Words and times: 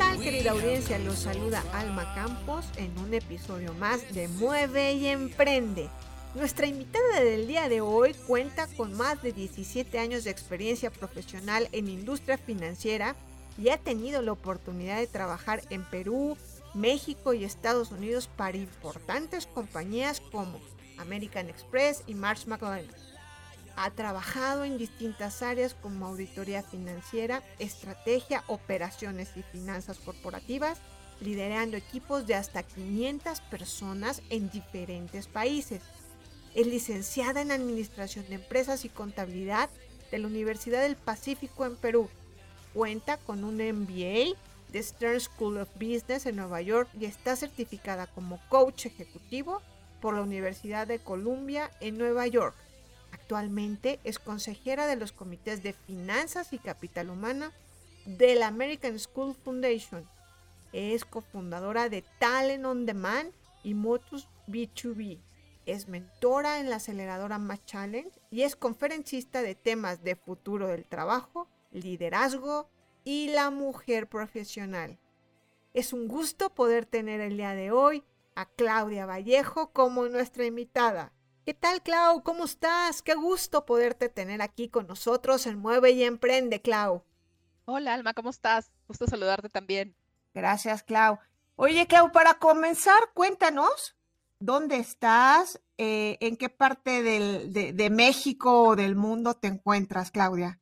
tal 0.00 0.18
querida 0.18 0.52
audiencia? 0.52 0.98
Los 0.98 1.18
saluda 1.18 1.62
Alma 1.74 2.14
Campos 2.14 2.64
en 2.76 2.98
un 3.00 3.12
episodio 3.12 3.74
más 3.74 4.14
de 4.14 4.28
Mueve 4.28 4.94
y 4.94 5.06
Emprende. 5.08 5.90
Nuestra 6.34 6.66
invitada 6.66 7.20
del 7.20 7.46
día 7.46 7.68
de 7.68 7.82
hoy 7.82 8.14
cuenta 8.26 8.66
con 8.78 8.94
más 8.94 9.22
de 9.22 9.34
17 9.34 9.98
años 9.98 10.24
de 10.24 10.30
experiencia 10.30 10.90
profesional 10.90 11.68
en 11.72 11.90
industria 11.90 12.38
financiera 12.38 13.14
y 13.58 13.68
ha 13.68 13.76
tenido 13.76 14.22
la 14.22 14.32
oportunidad 14.32 14.96
de 14.96 15.06
trabajar 15.06 15.60
en 15.68 15.84
Perú, 15.84 16.38
México 16.72 17.34
y 17.34 17.44
Estados 17.44 17.90
Unidos 17.92 18.30
para 18.38 18.56
importantes 18.56 19.46
compañías 19.46 20.22
como 20.32 20.60
American 20.96 21.50
Express 21.50 22.04
y 22.06 22.14
Marsh 22.14 22.46
McLennan. 22.46 23.09
Ha 23.82 23.88
trabajado 23.92 24.64
en 24.64 24.76
distintas 24.76 25.40
áreas 25.40 25.72
como 25.72 26.04
auditoría 26.04 26.62
financiera, 26.62 27.42
estrategia, 27.58 28.44
operaciones 28.46 29.30
y 29.36 29.42
finanzas 29.42 29.98
corporativas, 30.00 30.76
liderando 31.22 31.78
equipos 31.78 32.26
de 32.26 32.34
hasta 32.34 32.62
500 32.62 33.40
personas 33.40 34.20
en 34.28 34.50
diferentes 34.50 35.28
países. 35.28 35.80
Es 36.54 36.66
licenciada 36.66 37.40
en 37.40 37.52
Administración 37.52 38.26
de 38.28 38.34
Empresas 38.34 38.84
y 38.84 38.90
Contabilidad 38.90 39.70
de 40.10 40.18
la 40.18 40.26
Universidad 40.26 40.82
del 40.82 40.96
Pacífico 40.96 41.64
en 41.64 41.76
Perú. 41.76 42.10
Cuenta 42.74 43.16
con 43.16 43.44
un 43.44 43.56
MBA 43.56 44.36
de 44.72 44.82
Stern 44.82 45.20
School 45.20 45.56
of 45.56 45.70
Business 45.76 46.26
en 46.26 46.36
Nueva 46.36 46.60
York 46.60 46.90
y 47.00 47.06
está 47.06 47.34
certificada 47.34 48.08
como 48.08 48.42
coach 48.50 48.84
ejecutivo 48.84 49.62
por 50.02 50.12
la 50.12 50.20
Universidad 50.20 50.86
de 50.86 50.98
Columbia 50.98 51.70
en 51.80 51.96
Nueva 51.96 52.26
York. 52.26 52.54
Actualmente 53.30 54.00
es 54.02 54.18
consejera 54.18 54.88
de 54.88 54.96
los 54.96 55.12
comités 55.12 55.62
de 55.62 55.72
finanzas 55.72 56.52
y 56.52 56.58
capital 56.58 57.10
humana 57.10 57.52
de 58.04 58.34
la 58.34 58.48
American 58.48 58.98
School 58.98 59.36
Foundation. 59.36 60.04
Es 60.72 61.04
cofundadora 61.04 61.88
de 61.88 62.02
Talent 62.18 62.64
on 62.64 62.86
Demand 62.86 63.32
y 63.62 63.74
Motus 63.74 64.26
B2B. 64.48 65.20
Es 65.64 65.86
mentora 65.86 66.58
en 66.58 66.70
la 66.70 66.76
aceleradora 66.76 67.38
Match 67.38 67.66
Challenge 67.66 68.10
y 68.32 68.42
es 68.42 68.56
conferencista 68.56 69.42
de 69.42 69.54
temas 69.54 70.02
de 70.02 70.16
futuro 70.16 70.66
del 70.66 70.84
trabajo, 70.84 71.46
liderazgo 71.70 72.68
y 73.04 73.28
la 73.28 73.50
mujer 73.50 74.08
profesional. 74.08 74.98
Es 75.72 75.92
un 75.92 76.08
gusto 76.08 76.50
poder 76.50 76.84
tener 76.84 77.20
el 77.20 77.36
día 77.36 77.54
de 77.54 77.70
hoy 77.70 78.02
a 78.34 78.46
Claudia 78.46 79.06
Vallejo 79.06 79.70
como 79.70 80.08
nuestra 80.08 80.46
invitada. 80.46 81.12
¿Qué 81.44 81.52
tal, 81.52 81.82
Clau? 81.82 82.22
¿Cómo 82.22 82.44
estás? 82.46 83.02
Qué 83.02 83.14
gusto 83.14 83.66
poderte 83.66 84.08
tener 84.08 84.40
aquí 84.40 84.68
con 84.70 84.86
nosotros 84.86 85.46
en 85.46 85.58
Mueve 85.58 85.90
y 85.90 86.02
Emprende, 86.04 86.62
Clau. 86.62 87.04
Hola 87.64 87.94
Alma, 87.94 88.12
¿cómo 88.12 88.28
estás? 88.28 88.70
Gusto 88.86 89.06
saludarte 89.06 89.48
también. 89.48 89.96
Gracias, 90.34 90.82
Clau. 90.82 91.18
Oye, 91.56 91.86
Clau, 91.86 92.10
para 92.12 92.34
comenzar, 92.38 92.98
cuéntanos 93.14 93.96
dónde 94.40 94.76
estás, 94.76 95.60
eh, 95.78 96.16
en 96.20 96.36
qué 96.36 96.48
parte 96.48 97.02
del- 97.02 97.52
de, 97.52 97.72
de 97.72 97.90
México 97.90 98.62
o 98.70 98.76
del 98.76 98.96
mundo 98.96 99.34
te 99.34 99.48
encuentras, 99.48 100.10
Claudia. 100.10 100.60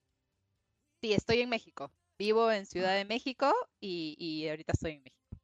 Sí, 1.00 1.12
estoy 1.12 1.40
en 1.40 1.48
México. 1.50 1.92
Vivo 2.18 2.50
en 2.50 2.66
Ciudad 2.66 2.94
de 2.96 3.04
México 3.04 3.52
y, 3.80 4.14
y 4.18 4.48
ahorita 4.48 4.72
estoy 4.72 4.92
en 4.92 5.02
México. 5.02 5.38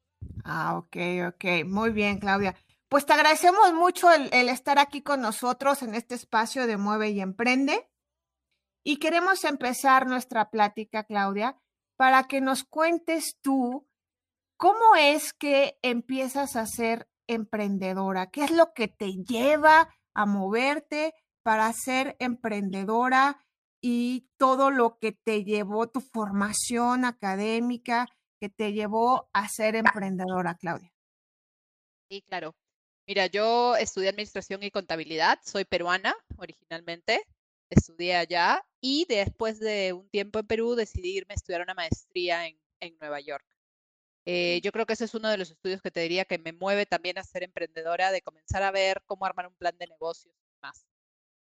Ah, 0.45 0.77
ok, 0.79 0.97
ok. 1.29 1.45
Muy 1.67 1.91
bien, 1.91 2.19
Claudia. 2.19 2.55
Pues 2.95 3.07
te 3.07 3.13
agradecemos 3.13 3.73
mucho 3.73 4.13
el, 4.13 4.33
el 4.33 4.49
estar 4.49 4.79
aquí 4.79 5.03
con 5.03 5.21
nosotros 5.21 5.83
en 5.83 5.97
este 5.97 6.15
espacio 6.15 6.69
de 6.69 6.77
Mueve 6.77 7.11
y 7.11 7.21
Emprende. 7.21 7.91
Y 8.85 8.99
queremos 8.99 9.43
empezar 9.43 10.07
nuestra 10.07 10.49
plática, 10.49 11.03
Claudia, 11.03 11.61
para 11.97 12.29
que 12.29 12.41
nos 12.41 12.63
cuentes 12.63 13.37
tú 13.43 13.89
cómo 14.57 14.95
es 14.97 15.33
que 15.33 15.77
empiezas 15.83 16.55
a 16.55 16.67
ser 16.67 17.09
emprendedora. 17.27 18.31
¿Qué 18.31 18.45
es 18.45 18.53
lo 18.53 18.73
que 18.75 18.87
te 18.87 19.11
lleva 19.25 19.93
a 20.15 20.25
moverte 20.25 21.15
para 21.43 21.73
ser 21.73 22.15
emprendedora 22.21 23.45
y 23.81 24.31
todo 24.37 24.71
lo 24.71 25.01
que 25.01 25.11
te 25.11 25.43
llevó 25.43 25.89
tu 25.89 26.01
formación 26.01 27.05
académica? 27.05 28.07
que 28.39 28.51
te 28.51 28.73
llevó 28.73 29.31
a 29.33 29.49
ser 29.49 29.75
emprendedora, 29.75 30.55
Claudia? 30.55 30.93
Sí, 32.09 32.23
claro. 32.23 32.55
Mira, 33.07 33.27
yo 33.27 33.77
estudié 33.77 34.09
administración 34.09 34.63
y 34.63 34.71
contabilidad, 34.71 35.39
soy 35.45 35.67
peruana 35.67 36.15
originalmente, 36.39 37.23
estudié 37.69 38.17
allá 38.17 38.65
y 38.81 39.05
después 39.09 39.61
de 39.61 39.93
un 39.93 40.09
tiempo 40.09 40.39
en 40.39 40.47
Perú 40.47 40.75
decidí 40.75 41.19
irme 41.19 41.35
a 41.35 41.37
estudiar 41.37 41.61
una 41.61 41.75
maestría 41.75 42.47
en, 42.47 42.59
en 42.81 42.97
Nueva 42.99 43.21
York. 43.21 43.45
Eh, 44.25 44.61
yo 44.63 44.73
creo 44.73 44.87
que 44.87 44.95
ese 44.95 45.05
es 45.05 45.15
uno 45.15 45.29
de 45.29 45.37
los 45.37 45.51
estudios 45.51 45.83
que 45.83 45.91
te 45.91 46.01
diría 46.01 46.25
que 46.25 46.39
me 46.39 46.55
mueve 46.55 46.87
también 46.87 47.19
a 47.19 47.25
ser 47.25 47.43
emprendedora, 47.43 48.11
de 48.11 48.23
comenzar 48.23 48.63
a 48.63 48.71
ver 48.71 49.03
cómo 49.05 49.27
armar 49.27 49.49
un 49.49 49.55
plan 49.55 49.77
de 49.77 49.87
negocios 49.87 50.35
y 50.35 50.57
más. 50.63 50.87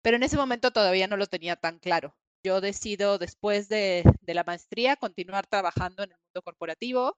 Pero 0.02 0.16
en 0.16 0.24
ese 0.24 0.36
momento 0.36 0.72
todavía 0.72 1.06
no 1.06 1.16
lo 1.16 1.28
tenía 1.28 1.54
tan 1.54 1.78
claro. 1.78 2.16
Yo 2.42 2.60
decido 2.60 3.18
después 3.18 3.68
de, 3.68 4.02
de 4.20 4.34
la 4.34 4.42
maestría 4.42 4.96
continuar 4.96 5.46
trabajando 5.46 6.02
en 6.02 6.10
el 6.10 6.18
mundo 6.18 6.42
corporativo, 6.42 7.16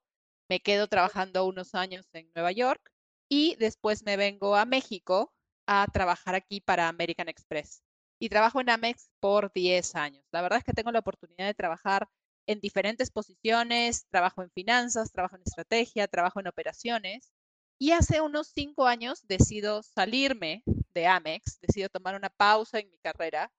me 0.51 0.61
quedo 0.61 0.87
trabajando 0.87 1.47
unos 1.47 1.75
años 1.75 2.07
en 2.13 2.31
Nueva 2.35 2.53
York 2.53 2.94
y 3.29 3.57
después 3.57 4.05
me 4.05 4.17
vengo 4.17 4.57
a 4.57 4.65
México 4.65 5.33
a 5.67 5.87
trabajar 5.93 6.35
aquí 6.35 6.61
para 6.61 6.89
American 6.89 7.29
Express. 7.29 7.83
Y 8.21 8.29
trabajo 8.29 8.61
en 8.61 8.71
Amex 8.71 9.11
por 9.21 9.53
10 9.53 9.95
años. 9.97 10.25
La 10.31 10.43
verdad 10.43 10.59
es 10.59 10.65
que 10.65 10.73
tengo 10.73 10.93
la 10.93 11.01
oportunidad 11.01 11.47
de 11.47 11.55
trabajar 11.55 12.09
en 12.47 12.61
diferentes 12.61 13.11
posiciones, 13.11 14.07
trabajo 14.09 14.43
en 14.43 14.51
finanzas, 14.51 15.11
trabajo 15.13 15.37
en 15.37 15.43
estrategia, 15.45 16.09
trabajo 16.09 16.41
en 16.41 16.49
operaciones. 16.49 17.33
Y 17.79 17.91
hace 17.91 18.21
unos 18.21 18.49
5 18.55 18.87
años 18.87 19.27
decido 19.27 19.83
salirme 19.83 20.63
de 20.95 21.07
Amex, 21.07 21.59
decido 21.61 21.89
tomar 21.89 22.15
una 22.15 22.31
pausa 22.31 22.79
en 22.79 22.91
mi 22.91 22.99
carrera. 22.99 23.51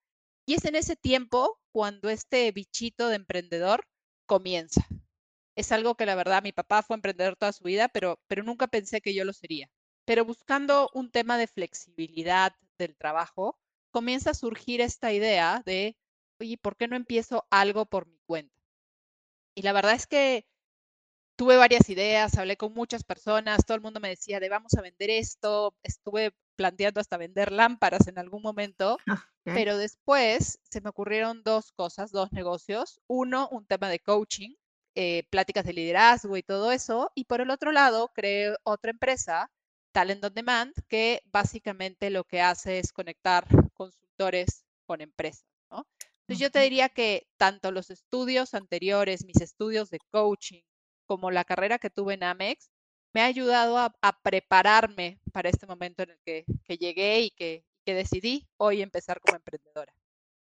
Y 0.48 0.54
es 0.54 0.66
en 0.66 0.76
ese 0.76 0.96
tiempo 0.96 1.60
cuando 1.72 2.10
este 2.10 2.52
bichito 2.52 3.10
de 3.10 3.16
emprendedor 3.16 3.86
comienza 4.26 4.88
es 5.56 5.72
algo 5.72 5.96
que 5.96 6.06
la 6.06 6.16
verdad 6.16 6.44
mi 6.44 6.52
papá 6.52 6.84
fue 6.84 6.96
emprendedor 6.96 7.36
toda 7.36 7.54
su 7.54 7.64
vida, 7.64 7.88
pero, 7.90 8.20
pero 8.28 8.44
nunca 8.44 8.68
pensé 8.68 9.02
que 9.02 9.14
yo 9.14 9.26
lo 9.26 9.34
sería. 9.34 9.70
Pero 10.06 10.26
buscando 10.26 10.90
un 10.94 11.12
tema 11.12 11.38
de 11.38 11.48
flexibilidad 11.48 12.54
del 12.78 12.96
trabajo, 12.96 13.58
comienza 13.92 14.32
a 14.32 14.36
surgir 14.36 14.82
esta 14.82 15.14
idea 15.14 15.62
de, 15.66 15.98
oye, 16.40 16.58
¿por 16.58 16.76
qué 16.76 16.88
no 16.88 16.96
empiezo 16.96 17.46
algo 17.50 17.86
por 17.86 18.08
mi 18.08 18.20
cuenta? 18.26 18.54
Y 19.56 19.62
la 19.62 19.74
verdad 19.74 19.94
es 19.94 20.08
que 20.08 20.46
tuve 21.38 21.58
varias 21.58 21.90
ideas, 21.90 22.38
hablé 22.38 22.58
con 22.58 22.74
muchas 22.74 23.04
personas, 23.04 23.66
todo 23.66 23.76
el 23.76 23.82
mundo 23.82 24.00
me 24.00 24.10
decía 24.10 24.40
de 24.40 24.50
vamos 24.50 24.74
a 24.76 24.82
vender 24.82 25.10
esto, 25.10 25.76
estuve 25.84 26.34
planteando 26.56 27.02
hasta 27.02 27.18
vender 27.18 27.52
lámparas 27.52 28.08
en 28.08 28.18
algún 28.18 28.42
momento, 28.42 28.98
Okay. 29.48 29.64
pero 29.64 29.78
después 29.78 30.60
se 30.64 30.82
me 30.82 30.90
ocurrieron 30.90 31.44
dos 31.44 31.72
cosas, 31.72 32.12
dos 32.12 32.32
negocios. 32.32 33.00
Uno, 33.08 33.48
un 33.52 33.66
tema 33.68 33.90
de 33.90 34.00
coaching, 34.00 34.56
eh, 34.96 35.24
pláticas 35.30 35.66
de 35.66 35.74
liderazgo 35.74 36.38
y 36.38 36.44
todo 36.44 36.72
eso. 36.72 37.12
Y 37.16 37.26
por 37.26 37.42
el 37.42 37.50
otro 37.50 37.72
lado, 37.72 38.12
creé 38.14 38.56
otra 38.64 38.92
empresa, 38.92 39.52
Talent 39.92 40.24
on 40.24 40.34
Demand, 40.34 40.74
que 40.88 41.22
básicamente 41.26 42.10
lo 42.10 42.24
que 42.24 42.42
hace 42.42 42.80
es 42.80 42.92
conectar 42.92 43.46
consultores 43.74 44.66
con 44.86 45.02
empresas, 45.02 45.46
¿no? 45.70 45.86
Entonces 46.22 46.40
yo 46.40 46.52
te 46.52 46.60
diría 46.60 46.90
que 46.90 47.28
tanto 47.38 47.72
los 47.72 47.92
estudios 47.92 48.56
anteriores, 48.56 49.26
mis 49.26 49.42
estudios 49.42 49.90
de 49.92 50.00
coaching, 50.12 50.64
como 51.06 51.30
la 51.30 51.44
carrera 51.46 51.78
que 51.78 51.92
tuve 51.92 52.16
en 52.16 52.24
Amex, 52.24 52.72
me 53.14 53.22
ha 53.22 53.26
ayudado 53.26 53.78
a, 53.78 53.96
a 54.02 54.22
prepararme 54.22 55.20
para 55.32 55.50
este 55.50 55.68
momento 55.68 56.04
en 56.04 56.12
el 56.12 56.20
que, 56.26 56.46
que 56.64 56.78
llegué 56.78 57.22
y 57.22 57.30
que, 57.30 57.64
que 57.86 57.94
decidí 57.94 58.48
hoy 58.58 58.82
empezar 58.82 59.22
como 59.22 59.38
emprendedora. 59.38 59.94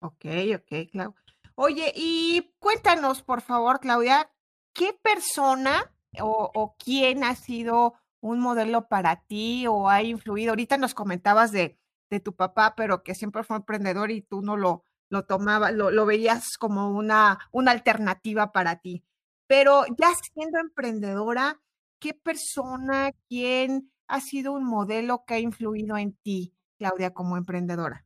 Ok, 0.00 0.24
ok, 0.54 0.90
Clau. 0.92 1.14
Oye, 1.56 1.92
y 1.94 2.52
cuéntanos, 2.58 3.22
por 3.22 3.40
favor, 3.40 3.78
Claudia, 3.78 4.30
¿qué 4.72 4.92
persona 4.92 5.94
o, 6.20 6.76
quién 6.78 7.22
ha 7.22 7.36
sido 7.36 7.94
un 8.20 8.40
modelo 8.40 8.88
para 8.88 9.24
ti 9.24 9.66
o 9.68 9.88
ha 9.88 10.02
influido? 10.02 10.50
Ahorita 10.50 10.78
nos 10.78 10.94
comentabas 10.94 11.52
de, 11.52 11.78
de 12.10 12.20
tu 12.20 12.34
papá, 12.34 12.74
pero 12.76 13.04
que 13.04 13.14
siempre 13.14 13.44
fue 13.44 13.56
emprendedor 13.56 14.10
y 14.10 14.20
tú 14.22 14.42
no 14.42 14.56
lo, 14.56 14.84
lo 15.10 15.26
tomabas, 15.26 15.72
lo, 15.72 15.92
lo 15.92 16.06
veías 16.06 16.56
como 16.58 16.90
una, 16.90 17.38
una 17.52 17.70
alternativa 17.70 18.50
para 18.50 18.80
ti. 18.80 19.04
Pero 19.46 19.84
ya 19.96 20.12
siendo 20.34 20.58
emprendedora, 20.58 21.60
qué 22.00 22.14
persona, 22.14 23.12
quién 23.28 23.92
ha 24.08 24.20
sido 24.20 24.52
un 24.52 24.64
modelo 24.64 25.24
que 25.24 25.34
ha 25.34 25.38
influido 25.38 25.96
en 25.96 26.14
ti, 26.16 26.52
Claudia, 26.78 27.14
como 27.14 27.36
emprendedora? 27.36 28.04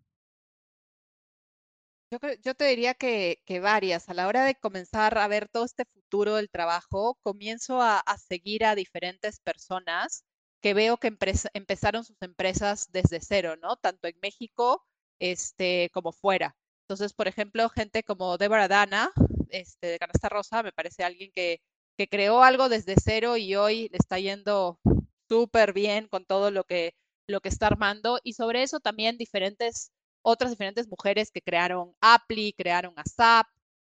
Yo, 2.10 2.54
te 2.54 2.64
diría 2.64 2.94
que, 2.94 3.42
que 3.44 3.60
varias. 3.60 4.08
A 4.08 4.14
la 4.14 4.26
hora 4.28 4.44
de 4.44 4.54
comenzar 4.54 5.18
a 5.18 5.28
ver 5.28 5.48
todo 5.48 5.64
este 5.64 5.84
futuro 5.84 6.36
del 6.36 6.48
trabajo, 6.50 7.18
comienzo 7.22 7.82
a, 7.82 7.98
a 7.98 8.18
seguir 8.18 8.64
a 8.64 8.74
diferentes 8.74 9.40
personas 9.40 10.24
que 10.62 10.74
veo 10.74 10.96
que 10.96 11.14
empezaron 11.52 12.04
sus 12.04 12.20
empresas 12.22 12.90
desde 12.92 13.20
cero, 13.20 13.56
¿no? 13.60 13.76
Tanto 13.76 14.08
en 14.08 14.16
México, 14.22 14.84
este, 15.18 15.90
como 15.92 16.12
fuera. 16.12 16.56
Entonces, 16.84 17.12
por 17.12 17.28
ejemplo, 17.28 17.68
gente 17.68 18.02
como 18.02 18.38
Deborah 18.38 18.68
Dana, 18.68 19.10
este, 19.50 19.88
de 19.88 19.98
Canasta 19.98 20.28
Rosa, 20.30 20.62
me 20.62 20.72
parece 20.72 21.04
alguien 21.04 21.30
que, 21.32 21.60
que 21.98 22.08
creó 22.08 22.42
algo 22.42 22.68
desde 22.68 22.94
cero 23.02 23.36
y 23.36 23.54
hoy 23.54 23.88
le 23.90 23.98
está 23.98 24.18
yendo 24.18 24.80
súper 25.28 25.72
bien 25.74 26.08
con 26.08 26.24
todo 26.24 26.50
lo 26.50 26.64
que, 26.64 26.94
lo 27.26 27.40
que 27.40 27.50
está 27.50 27.66
armando. 27.66 28.18
Y 28.24 28.32
sobre 28.32 28.62
eso 28.62 28.80
también 28.80 29.18
diferentes 29.18 29.92
otras 30.22 30.50
diferentes 30.50 30.88
mujeres 30.88 31.30
que 31.30 31.42
crearon 31.42 31.94
Apply, 32.00 32.54
crearon 32.54 32.94
ASAP. 32.96 33.46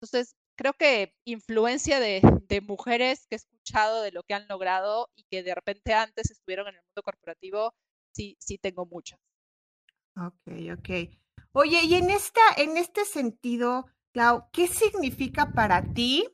Entonces, 0.00 0.36
creo 0.56 0.72
que 0.74 1.14
influencia 1.24 2.00
de, 2.00 2.20
de 2.48 2.60
mujeres 2.60 3.26
que 3.28 3.36
he 3.36 3.38
escuchado 3.38 4.02
de 4.02 4.12
lo 4.12 4.22
que 4.22 4.34
han 4.34 4.46
logrado 4.48 5.10
y 5.14 5.24
que 5.24 5.42
de 5.42 5.54
repente 5.54 5.94
antes 5.94 6.30
estuvieron 6.30 6.68
en 6.68 6.76
el 6.76 6.82
mundo 6.82 7.02
corporativo, 7.02 7.74
sí, 8.12 8.36
sí 8.40 8.58
tengo 8.58 8.86
muchas. 8.86 9.18
Ok, 10.16 10.76
ok. 10.78 10.90
Oye, 11.52 11.84
y 11.84 11.94
en 11.94 12.10
esta, 12.10 12.40
en 12.56 12.76
este 12.76 13.04
sentido, 13.04 13.86
Clau, 14.12 14.48
¿qué 14.52 14.68
significa 14.68 15.52
para 15.52 15.82
ti 15.92 16.28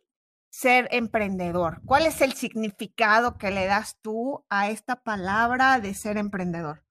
ser 0.51 0.89
emprendedor? 0.91 1.81
¿Cuál 1.85 2.07
es 2.07 2.21
el 2.21 2.33
significado 2.33 3.39
que 3.39 3.51
le 3.51 3.67
das 3.67 3.99
tú 4.01 4.45
a 4.49 4.71
esta 4.71 5.03
palabra 5.03 5.81
de 5.81 5.95
ser 5.95 6.17
emprendedor? 6.17 6.85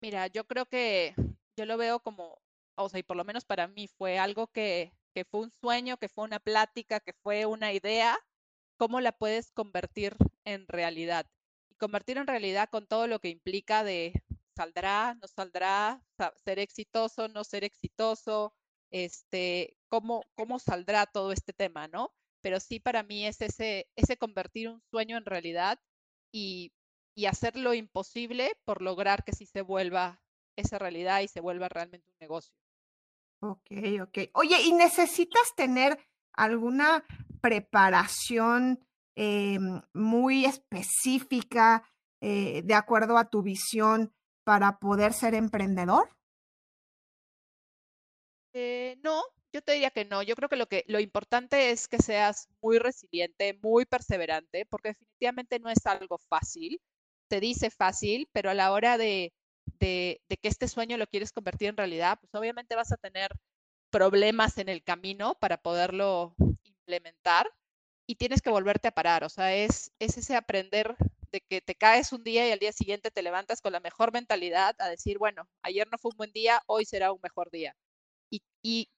Mira, 0.00 0.28
yo 0.28 0.46
creo 0.46 0.66
que 0.66 1.14
yo 1.60 1.66
lo 1.66 1.76
veo 1.78 2.00
como, 2.00 2.40
o 2.76 2.88
sea, 2.88 3.00
y 3.00 3.02
por 3.02 3.16
lo 3.16 3.24
menos 3.24 3.44
para 3.44 3.68
mí 3.68 3.88
fue 3.88 4.18
algo 4.18 4.48
que, 4.48 4.92
que 5.14 5.24
fue 5.24 5.40
un 5.40 5.52
sueño, 5.60 5.96
que 5.98 6.08
fue 6.08 6.24
una 6.24 6.40
plática, 6.40 7.00
que 7.00 7.12
fue 7.22 7.46
una 7.46 7.72
idea, 7.72 8.18
¿cómo 8.76 9.00
la 9.00 9.12
puedes 9.12 9.50
convertir 9.52 10.16
en 10.44 10.66
realidad? 10.68 11.26
Y 11.70 11.74
convertir 11.76 12.18
en 12.18 12.26
realidad 12.26 12.68
con 12.70 12.86
todo 12.86 13.06
lo 13.06 13.20
que 13.20 13.28
implica 13.28 13.84
de 13.84 14.12
saldrá, 14.56 15.14
no 15.20 15.28
saldrá, 15.28 16.02
sa- 16.16 16.32
ser 16.44 16.58
exitoso, 16.58 17.28
no 17.28 17.44
ser 17.44 17.64
exitoso, 17.64 18.54
este, 18.90 19.76
cómo, 19.88 20.22
cómo 20.34 20.58
saldrá 20.58 21.06
todo 21.06 21.32
este 21.32 21.52
tema, 21.52 21.88
¿no? 21.88 22.12
Pero 22.42 22.60
sí 22.60 22.80
para 22.80 23.02
mí 23.02 23.26
es 23.26 23.40
ese, 23.40 23.88
ese 23.96 24.16
convertir 24.16 24.68
un 24.68 24.82
sueño 24.90 25.16
en 25.18 25.24
realidad 25.26 25.78
y, 26.32 26.72
y 27.14 27.26
hacer 27.26 27.56
lo 27.56 27.74
imposible 27.74 28.52
por 28.64 28.82
lograr 28.82 29.24
que 29.24 29.32
sí 29.32 29.46
se 29.46 29.62
vuelva 29.62 30.22
esa 30.60 30.78
realidad 30.78 31.20
y 31.20 31.28
se 31.28 31.40
vuelva 31.40 31.68
realmente 31.68 32.08
un 32.10 32.16
negocio. 32.20 32.54
Ok, 33.42 33.70
ok. 34.02 34.18
Oye, 34.34 34.60
¿y 34.62 34.72
necesitas 34.72 35.54
tener 35.56 35.98
alguna 36.32 37.04
preparación 37.40 38.86
em, 39.16 39.80
muy 39.94 40.44
específica 40.44 41.84
eh, 42.20 42.62
de 42.64 42.74
acuerdo 42.74 43.16
a 43.16 43.30
tu 43.30 43.42
visión 43.42 44.12
para 44.44 44.78
poder 44.78 45.12
ser 45.14 45.34
emprendedor? 45.34 46.10
Eh, 48.52 48.98
no, 49.02 49.22
yo 49.52 49.62
te 49.62 49.72
diría 49.72 49.90
que 49.90 50.04
no. 50.04 50.22
Yo 50.22 50.34
creo 50.36 50.48
que 50.48 50.56
lo 50.56 50.66
que 50.66 50.84
lo 50.86 51.00
importante 51.00 51.70
es 51.70 51.88
que 51.88 51.98
seas 51.98 52.48
muy 52.60 52.78
resiliente, 52.78 53.58
muy 53.62 53.86
perseverante, 53.86 54.66
porque 54.66 54.90
definitivamente 54.90 55.58
no 55.60 55.70
es 55.70 55.86
algo 55.86 56.18
fácil. 56.18 56.80
Te 57.28 57.40
dice 57.40 57.70
fácil, 57.70 58.28
pero 58.32 58.50
a 58.50 58.54
la 58.54 58.72
hora 58.72 58.98
de, 58.98 59.32
de, 59.78 60.20
que 60.28 60.48
este 60.48 60.68
sueño 60.68 60.96
lo 60.96 61.06
quieres 61.06 61.32
convertir 61.32 61.68
en 61.68 61.76
realidad, 61.76 62.18
pues 62.20 62.34
obviamente 62.34 62.76
vas 62.76 62.92
a 62.92 62.96
tener 62.96 63.30
problemas 63.90 64.58
en 64.58 64.68
el 64.68 64.82
camino 64.82 65.34
para 65.40 65.58
poderlo 65.58 66.34
implementar 66.64 67.50
y 68.06 68.16
tienes 68.16 68.42
que 68.42 68.50
volverte 68.50 68.88
a 68.88 68.92
parar. 68.92 69.24
O 69.24 69.28
sea, 69.28 69.54
es, 69.54 69.92
es 69.98 70.18
ese 70.18 70.36
aprender 70.36 70.96
de 71.32 71.40
que 71.40 71.60
te 71.60 71.74
caes 71.74 72.12
un 72.12 72.24
día 72.24 72.48
y 72.48 72.52
al 72.52 72.58
día 72.58 72.72
siguiente 72.72 73.10
te 73.10 73.22
levantas 73.22 73.60
con 73.60 73.72
la 73.72 73.80
mejor 73.80 74.12
mentalidad 74.12 74.74
a 74.78 74.88
decir, 74.88 75.18
bueno, 75.18 75.48
ayer 75.62 75.88
no 75.90 75.98
fue 75.98 76.10
un 76.12 76.16
buen 76.16 76.32
día, 76.32 76.62
hoy 76.66 76.84
será 76.84 77.12
un 77.12 77.20
mejor 77.22 77.50
día 77.50 77.74
y, 78.62 78.88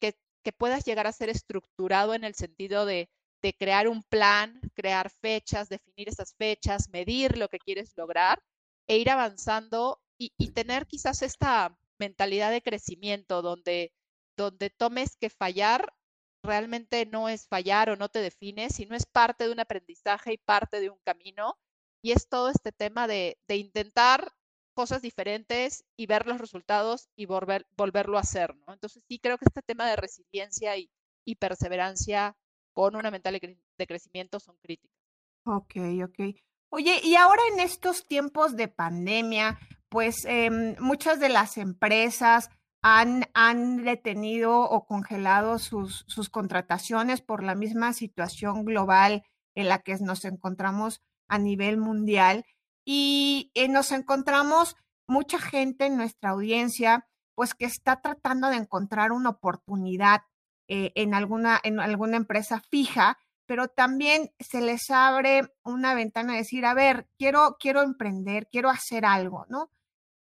que 0.45 0.53
puedas 0.53 0.85
llegar 0.85 1.07
a 1.07 1.13
ser 1.13 1.29
estructurado 1.29 2.15
en 2.15 2.25
el 2.25 2.35
sentido 2.35 2.85
de, 2.85 3.09
de 3.43 3.55
crear 3.55 3.89
un 3.89 4.03
plan, 4.03 4.61
crear 4.75 5.11
fechas, 5.11 5.69
definir 5.69 6.09
esas 6.09 6.35
fechas, 6.35 6.89
medir 6.89 7.39
lo 7.39 7.49
que 7.49 7.59
quieres 7.59 7.93
lograr 7.97 8.43
e 8.89 8.97
ir 8.99 9.09
avanzando 9.11 10.01
y, 10.19 10.31
tener 10.53 10.87
quizás 10.87 11.23
esta 11.23 11.79
mentalidad 11.99 12.51
de 12.51 12.63
crecimiento 12.63 13.43
donde, 13.43 13.93
donde 14.37 14.71
tomes 14.71 15.17
que 15.17 15.31
fallar 15.31 15.95
realmente 16.45 17.07
no 17.07 17.29
es 17.29 17.47
fallar 17.47 17.91
o 17.91 17.97
no 17.97 18.09
te 18.09 18.21
define, 18.21 18.71
sino 18.71 18.97
es 18.97 19.07
parte 19.07 19.47
de 19.47 19.53
un 19.53 19.61
aprendizaje 19.61 20.33
y 20.33 20.39
parte 20.39 20.81
de 20.81 20.91
un 20.91 20.99
camino. 21.05 21.57
Y 22.03 22.13
es 22.13 22.29
todo 22.29 22.51
este 22.51 22.73
tema 22.73 23.07
de, 23.07 23.39
de 23.47 23.57
intentar 23.57 24.33
cosas 24.75 25.03
diferentes 25.03 25.85
y 25.97 26.07
ver 26.07 26.27
los 26.27 26.39
resultados 26.39 27.09
y 27.17 27.27
volver, 27.27 27.67
volverlo 27.77 28.19
a 28.19 28.23
hacer. 28.23 28.55
Entonces 28.69 29.05
sí 29.09 29.19
creo 29.19 29.39
que 29.39 29.45
este 29.47 29.63
tema 29.63 29.89
de 29.89 29.97
resiliencia 29.97 30.77
y, 30.77 30.91
y 31.25 31.37
perseverancia 31.37 32.37
con 32.73 32.97
una 32.97 33.11
mental 33.11 33.39
de, 33.39 33.59
de 33.79 33.87
crecimiento 33.87 34.41
son 34.41 34.57
críticas. 34.59 34.97
Ok, 35.45 35.77
ok. 36.05 36.37
Oye, 36.71 37.01
y 37.03 37.17
ahora 37.17 37.43
en 37.53 37.61
estos 37.61 38.07
tiempos 38.07 38.57
de 38.57 38.69
pandemia, 38.69 39.59
pues 39.93 40.25
em, 40.25 40.75
muchas 40.81 41.21
de 41.21 41.29
las 41.29 41.59
empresas 41.59 42.49
han, 42.81 43.27
han 43.35 43.85
detenido 43.85 44.63
o 44.63 44.87
congelado 44.87 45.59
sus, 45.59 46.07
sus 46.09 46.31
contrataciones 46.31 47.21
por 47.21 47.43
la 47.43 47.55
misma 47.55 47.93
situación 47.93 48.65
global 48.65 49.23
en 49.55 49.69
la 49.69 49.81
que 49.81 49.95
nos 49.99 50.25
encontramos 50.25 51.03
a 51.29 51.37
nivel 51.39 51.77
mundial. 51.77 52.47
Y 52.87 53.51
eh, 53.53 53.69
nos 53.69 53.93
encontramos 53.93 54.77
mucha 55.07 55.39
gente 55.39 55.85
en 55.85 55.99
nuestra 55.99 56.31
audiencia, 56.31 57.07
pues 57.35 57.53
que 57.53 57.67
está 57.67 58.01
tratando 58.01 58.49
de 58.49 58.57
encontrar 58.57 59.13
una 59.13 59.29
oportunidad 59.29 60.23
eh, 60.69 60.93
en, 60.95 61.13
alguna, 61.13 61.61
en 61.63 61.81
alguna 61.81 62.17
empresa 62.17 62.63
fija 62.71 63.19
pero 63.45 63.69
también 63.69 64.31
se 64.41 64.63
les 64.63 64.89
abre 64.89 65.43
una 65.63 65.93
ventana 65.95 66.33
de 66.33 66.39
decir, 66.39 66.65
a 66.65 66.73
ver, 66.73 67.09
quiero, 67.19 67.57
quiero 67.61 67.83
emprender, 67.83 68.49
quiero 68.51 68.71
hacer 68.71 69.05
algo, 69.05 69.45
¿no? 69.51 69.69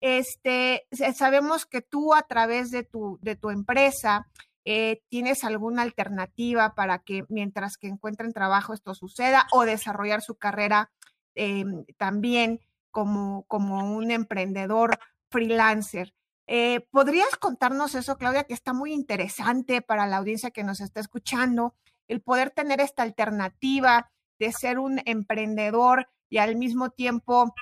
Este, 0.02 0.88
sabemos 1.16 1.66
que 1.66 1.82
tú 1.82 2.14
a 2.14 2.24
través 2.24 2.72
de 2.72 2.84
tu, 2.84 3.20
de 3.22 3.36
tu 3.36 3.50
empresa 3.50 4.28
eh, 4.66 5.02
tienes 5.10 5.44
alguna 5.44 5.84
alternativa 5.84 6.76
para 6.76 7.00
que 7.00 7.24
mientras 7.30 7.78
que 7.78 7.88
encuentren 7.88 8.34
trabajo 8.34 8.74
esto 8.74 8.94
suceda 8.94 9.48
o 9.52 9.64
desarrollar 9.64 10.22
su 10.22 10.36
carrera 10.36 10.92
eh, 11.36 11.64
también 11.98 12.60
como, 12.92 13.44
como 13.48 13.96
un 13.96 14.12
emprendedor 14.12 15.00
freelancer. 15.30 16.14
Eh, 16.48 16.86
¿Podrías 16.92 17.38
contarnos 17.38 17.96
eso, 17.96 18.18
Claudia, 18.18 18.44
que 18.44 18.54
está 18.54 18.74
muy 18.74 18.92
interesante 18.92 19.82
para 19.82 20.08
la 20.08 20.18
audiencia 20.18 20.52
que 20.52 20.64
nos 20.66 20.82
está 20.82 21.00
escuchando? 21.00 21.76
el 22.12 22.22
poder 22.22 22.52
tener 22.52 22.82
esta 22.82 23.04
alternativa 23.04 24.12
de 24.38 24.52
ser 24.52 24.80
un 24.80 25.00
emprendedor 25.06 26.10
y 26.30 26.40
al 26.40 26.58
mismo 26.58 26.90
tiempo, 26.90 27.54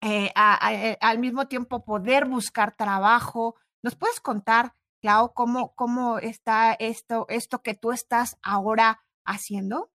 eh, 0.00 0.30
a- 0.34 0.66
a- 0.66 0.74
eh, 0.74 0.98
al 1.00 1.18
mismo 1.18 1.48
tiempo 1.48 1.84
poder 1.84 2.26
buscar 2.26 2.76
trabajo. 2.76 3.56
¿Nos 3.82 3.96
puedes 3.96 4.20
contar, 4.20 4.74
Clau, 5.00 5.32
cómo, 5.34 5.74
cómo 5.74 6.18
está 6.18 6.72
esto, 6.74 7.26
esto 7.28 7.62
que 7.62 7.74
tú 7.74 7.92
estás 7.92 8.36
ahora 8.42 9.04
haciendo? 9.24 9.90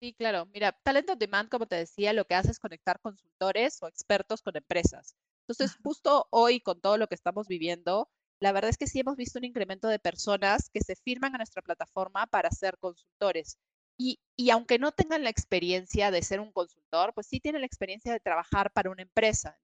Sí, 0.00 0.14
claro. 0.14 0.46
Mira, 0.46 0.72
Talent 0.82 1.10
on 1.10 1.18
Demand, 1.18 1.48
como 1.48 1.66
te 1.66 1.76
decía, 1.76 2.12
lo 2.12 2.24
que 2.26 2.34
hace 2.34 2.50
es 2.50 2.58
conectar 2.58 3.00
consultores 3.00 3.80
o 3.82 3.86
expertos 3.86 4.42
con 4.42 4.56
empresas. 4.56 5.14
Entonces, 5.46 5.78
justo 5.82 6.26
hoy, 6.30 6.60
con 6.60 6.80
todo 6.80 6.98
lo 6.98 7.06
que 7.06 7.14
estamos 7.14 7.46
viviendo, 7.46 8.10
la 8.40 8.52
verdad 8.52 8.70
es 8.70 8.78
que 8.78 8.88
sí 8.88 9.00
hemos 9.00 9.16
visto 9.16 9.38
un 9.38 9.44
incremento 9.44 9.86
de 9.88 9.98
personas 10.00 10.68
que 10.70 10.80
se 10.80 10.96
firman 10.96 11.34
a 11.34 11.38
nuestra 11.38 11.62
plataforma 11.62 12.26
para 12.26 12.50
ser 12.50 12.78
consultores. 12.78 13.58
Y, 13.98 14.20
y 14.36 14.50
aunque 14.50 14.78
no 14.78 14.92
tengan 14.92 15.22
la 15.24 15.30
experiencia 15.30 16.10
de 16.10 16.22
ser 16.22 16.40
un 16.40 16.52
consultor, 16.52 17.14
pues 17.14 17.26
sí 17.26 17.40
tienen 17.40 17.62
la 17.62 17.66
experiencia 17.66 18.12
de 18.12 18.20
trabajar 18.20 18.72
para 18.72 18.90
una 18.90 19.02
empresa. 19.02 19.58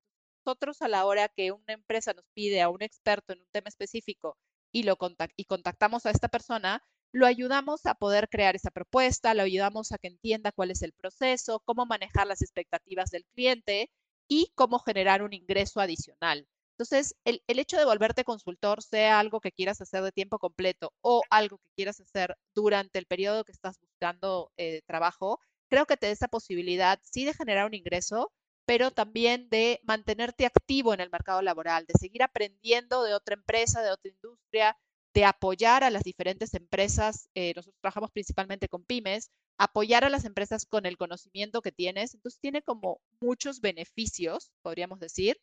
Nosotros 0.44 0.80
a 0.82 0.88
la 0.88 1.04
hora 1.04 1.28
que 1.28 1.52
una 1.52 1.74
empresa 1.74 2.12
nos 2.14 2.24
pide 2.34 2.62
a 2.62 2.68
un 2.70 2.82
experto 2.82 3.32
en 3.32 3.40
un 3.40 3.48
tema 3.50 3.68
específico 3.68 4.38
y, 4.72 4.84
lo 4.84 4.96
contac- 4.96 5.32
y 5.36 5.44
contactamos 5.44 6.06
a 6.06 6.10
esta 6.10 6.28
persona, 6.28 6.82
lo 7.12 7.26
ayudamos 7.26 7.86
a 7.86 7.94
poder 7.94 8.28
crear 8.28 8.54
esa 8.56 8.70
propuesta, 8.70 9.34
lo 9.34 9.42
ayudamos 9.42 9.92
a 9.92 9.98
que 9.98 10.08
entienda 10.08 10.52
cuál 10.52 10.70
es 10.70 10.82
el 10.82 10.92
proceso, 10.92 11.60
cómo 11.64 11.86
manejar 11.86 12.26
las 12.26 12.42
expectativas 12.42 13.10
del 13.10 13.24
cliente 13.34 13.90
y 14.28 14.52
cómo 14.54 14.78
generar 14.78 15.22
un 15.22 15.32
ingreso 15.32 15.80
adicional. 15.80 16.46
Entonces, 16.78 17.16
el, 17.24 17.42
el 17.48 17.58
hecho 17.58 17.76
de 17.76 17.84
volverte 17.84 18.22
consultor, 18.22 18.82
sea 18.84 19.18
algo 19.18 19.40
que 19.40 19.50
quieras 19.50 19.80
hacer 19.80 20.02
de 20.04 20.12
tiempo 20.12 20.38
completo 20.38 20.92
o 21.00 21.22
algo 21.28 21.58
que 21.58 21.70
quieras 21.74 21.98
hacer 21.98 22.36
durante 22.54 23.00
el 23.00 23.06
periodo 23.06 23.44
que 23.44 23.50
estás 23.50 23.80
buscando 23.80 24.52
eh, 24.56 24.82
trabajo, 24.86 25.40
creo 25.68 25.86
que 25.86 25.96
te 25.96 26.06
da 26.06 26.12
esa 26.12 26.28
posibilidad, 26.28 27.00
sí, 27.02 27.24
de 27.24 27.34
generar 27.34 27.66
un 27.66 27.74
ingreso, 27.74 28.30
pero 28.64 28.92
también 28.92 29.48
de 29.48 29.80
mantenerte 29.82 30.46
activo 30.46 30.94
en 30.94 31.00
el 31.00 31.10
mercado 31.10 31.42
laboral, 31.42 31.84
de 31.84 31.94
seguir 31.98 32.22
aprendiendo 32.22 33.02
de 33.02 33.14
otra 33.14 33.34
empresa, 33.34 33.82
de 33.82 33.90
otra 33.90 34.10
industria, 34.12 34.76
de 35.14 35.24
apoyar 35.24 35.82
a 35.82 35.90
las 35.90 36.04
diferentes 36.04 36.54
empresas. 36.54 37.28
Eh, 37.34 37.54
nosotros 37.56 37.80
trabajamos 37.80 38.12
principalmente 38.12 38.68
con 38.68 38.84
pymes, 38.84 39.32
apoyar 39.58 40.04
a 40.04 40.10
las 40.10 40.24
empresas 40.24 40.64
con 40.64 40.86
el 40.86 40.96
conocimiento 40.96 41.60
que 41.60 41.72
tienes. 41.72 42.14
Entonces 42.14 42.38
tiene 42.40 42.62
como 42.62 43.00
muchos 43.20 43.60
beneficios, 43.60 44.52
podríamos 44.62 45.00
decir, 45.00 45.40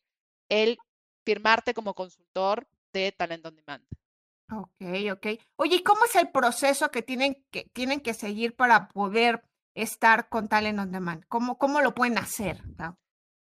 el 0.48 0.78
firmarte 1.26 1.74
como 1.74 1.92
consultor 1.94 2.66
de 2.92 3.12
Talent 3.12 3.44
on 3.44 3.56
Demand. 3.56 3.84
Ok, 4.50 4.80
ok. 5.12 5.26
Oye, 5.56 5.76
¿y 5.76 5.82
cómo 5.82 6.04
es 6.04 6.14
el 6.14 6.30
proceso 6.30 6.90
que 6.92 7.02
tienen 7.02 7.44
que, 7.50 7.64
tienen 7.72 8.00
que 8.00 8.14
seguir 8.14 8.54
para 8.54 8.88
poder 8.88 9.42
estar 9.74 10.28
con 10.28 10.48
Talent 10.48 10.78
on 10.78 10.92
Demand? 10.92 11.24
¿Cómo, 11.28 11.58
cómo 11.58 11.80
lo 11.80 11.94
pueden 11.94 12.16
hacer? 12.16 12.62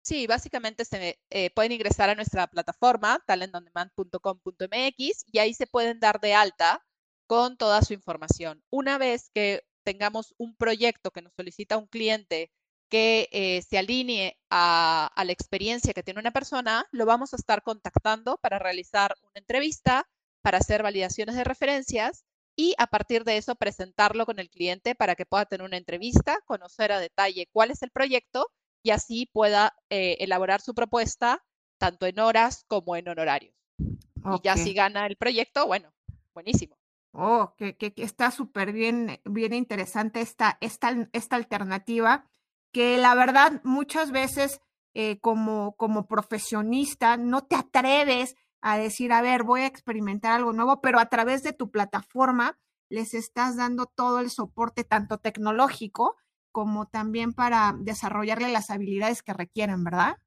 Sí, 0.02 0.26
básicamente 0.26 0.84
se, 0.84 1.20
eh, 1.30 1.52
pueden 1.52 1.74
ingresar 1.74 2.10
a 2.10 2.16
nuestra 2.16 2.48
plataforma, 2.48 3.24
talentondemand.com.mx, 3.28 5.26
y 5.32 5.40
ahí 5.40 5.54
se 5.54 5.68
pueden 5.68 6.00
dar 6.00 6.20
de 6.20 6.34
alta 6.34 6.84
con 7.28 7.56
toda 7.56 7.84
su 7.84 7.94
información. 7.94 8.64
Una 8.72 8.98
vez 8.98 9.30
que 9.34 9.64
tengamos 9.84 10.34
un 10.38 10.56
proyecto 10.56 11.12
que 11.12 11.22
nos 11.22 11.34
solicita 11.34 11.78
un 11.78 11.86
cliente 11.88 12.52
que 12.90 13.30
eh, 13.32 13.62
se 13.62 13.78
alinee 13.78 14.38
a, 14.50 15.12
a, 15.16 15.26
la 15.26 15.32
experiencia 15.32 15.94
que 15.94 16.04
tiene 16.04 16.20
una 16.20 16.32
persona, 16.32 16.86
lo 16.92 17.06
vamos 17.06 17.34
a 17.34 17.38
estar 17.38 17.64
contactando 17.64 18.38
para 18.38 18.60
realizar 18.60 19.16
una 19.24 19.40
entrevista, 19.40 20.08
para 20.42 20.60
hacer 20.60 20.84
validaciones 20.84 21.36
de 21.36 21.44
referencias 21.44 22.26
y 22.56 22.76
a 22.78 22.88
partir 22.88 23.24
de 23.24 23.38
eso 23.38 23.56
presentarlo 23.56 24.26
con 24.26 24.40
el 24.40 24.50
cliente 24.50 24.96
para 24.96 25.16
que 25.16 25.26
pueda 25.26 25.46
tener 25.46 25.66
una 25.66 25.78
entrevista, 25.78 26.40
conocer 26.46 26.92
a 26.92 27.00
detalle 27.00 27.50
cuál 27.52 27.72
es 27.72 27.82
el 27.82 27.92
proyecto 27.92 28.50
y 28.82 28.92
así 28.92 29.30
pueda 29.34 29.76
eh, 29.90 30.18
elaborar 30.20 30.62
su 30.62 30.74
propuesta 30.74 31.44
tanto 31.78 32.06
en 32.06 32.20
horas 32.20 32.64
como 32.68 32.96
en 32.96 33.10
honorarios. 33.10 33.54
Y 33.78 34.42
ya 34.44 34.56
si 34.56 34.74
gana 34.74 35.06
el 35.06 35.18
proyecto, 35.18 35.68
bueno, 35.68 35.94
buenísimo. 36.34 36.78
Oh, 37.12 37.54
que, 37.58 37.76
que, 37.78 37.94
está 37.98 38.32
súper 38.32 38.74
bien, 38.74 39.22
bien 39.24 39.54
interesante 39.54 40.22
esta, 40.22 40.58
esta, 40.62 41.10
esta 41.14 41.36
alternativa, 41.36 42.26
que 42.76 42.98
la 42.98 43.16
verdad 43.16 43.62
muchas 43.64 44.12
veces 44.12 44.60
eh, 44.94 45.18
como, 45.22 45.78
como 45.78 46.08
profesionista 46.08 47.16
no 47.16 47.46
te 47.46 47.56
atreves 47.56 48.36
a 48.60 48.78
decir, 48.78 49.14
a 49.14 49.22
ver, 49.22 49.44
voy 49.44 49.62
a 49.62 49.66
experimentar 49.66 50.34
algo 50.34 50.52
nuevo, 50.52 50.82
pero 50.82 51.00
a 51.00 51.06
través 51.06 51.42
de 51.42 51.54
tu 51.54 51.72
plataforma 51.72 52.60
les 52.90 53.14
estás 53.14 53.56
dando 53.56 53.86
todo 53.86 54.20
el 54.20 54.30
soporte, 54.30 54.84
tanto 54.84 55.20
tecnológico 55.20 56.18
como 56.52 56.86
también 56.86 57.32
para 57.32 57.74
desarrollarle 57.80 58.50
las 58.50 58.70
habilidades 58.70 59.24
que 59.24 59.32
requieren, 59.32 59.86
¿verdad? 59.86 60.18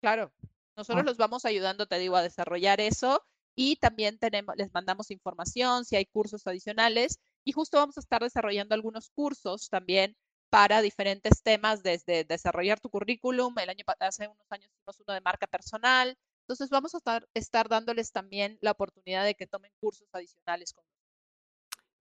Claro, 0.00 0.32
nosotros 0.74 1.04
los 1.04 1.18
vamos 1.18 1.44
ayudando, 1.44 1.84
te 1.84 1.98
digo, 1.98 2.16
a 2.16 2.22
desarrollar 2.22 2.80
eso 2.80 3.22
y 3.54 3.76
también 3.76 4.18
tenemos, 4.18 4.56
les 4.56 4.72
mandamos 4.72 5.10
información 5.10 5.84
si 5.84 5.96
hay 5.96 6.06
cursos 6.06 6.46
adicionales 6.46 7.20
y 7.44 7.52
justo 7.52 7.76
vamos 7.76 7.98
a 7.98 8.00
estar 8.00 8.22
desarrollando 8.22 8.74
algunos 8.74 9.10
cursos 9.10 9.68
también 9.68 10.16
para 10.50 10.80
diferentes 10.82 11.42
temas, 11.42 11.82
desde 11.82 12.24
desarrollar 12.24 12.80
tu 12.80 12.90
currículum, 12.90 13.58
el 13.58 13.70
año 13.70 13.84
hace 14.00 14.28
unos 14.28 14.46
años 14.50 14.70
hicimos 14.72 15.00
uno 15.00 15.14
de 15.14 15.20
marca 15.20 15.46
personal, 15.46 16.16
entonces 16.42 16.70
vamos 16.70 16.94
a 16.94 16.98
estar, 16.98 17.28
estar 17.34 17.68
dándoles 17.68 18.10
también 18.10 18.58
la 18.62 18.70
oportunidad 18.70 19.24
de 19.24 19.34
que 19.34 19.46
tomen 19.46 19.72
cursos 19.80 20.08
adicionales 20.12 20.72
con 20.72 20.84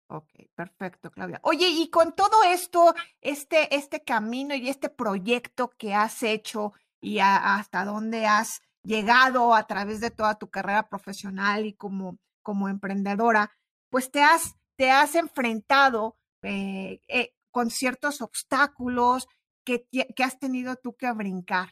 Ok, 0.09 0.29
perfecto, 0.55 1.11
Claudia. 1.11 1.41
Oye, 1.43 1.67
y 1.67 1.89
con 1.89 2.15
todo 2.15 2.43
esto, 2.45 2.95
este, 3.19 3.75
este 3.75 4.05
camino 4.05 4.55
y 4.55 4.69
este 4.69 4.89
proyecto 4.89 5.69
que 5.71 5.93
has 5.93 6.23
hecho 6.23 6.71
y 7.01 7.19
hasta 7.19 7.83
dónde 7.83 8.25
has 8.25 8.61
llegado 8.83 9.53
a 9.53 9.67
través 9.67 9.99
de 9.99 10.09
toda 10.09 10.39
tu 10.39 10.49
carrera 10.49 10.87
profesional 10.87 11.65
y 11.65 11.73
como, 11.73 12.17
como 12.41 12.69
emprendedora, 12.69 13.51
pues 13.89 14.09
te 14.09 14.23
has, 14.23 14.55
te 14.77 14.91
has 14.91 15.13
enfrentado 15.15 16.15
eh, 16.41 17.01
eh, 17.09 17.33
con 17.57 17.71
ciertos 17.71 18.21
obstáculos 18.21 19.27
que, 19.65 19.87
que, 19.89 20.23
has 20.23 20.37
tenido 20.37 20.75
tú 20.75 20.95
que 20.95 21.11
brincar, 21.11 21.69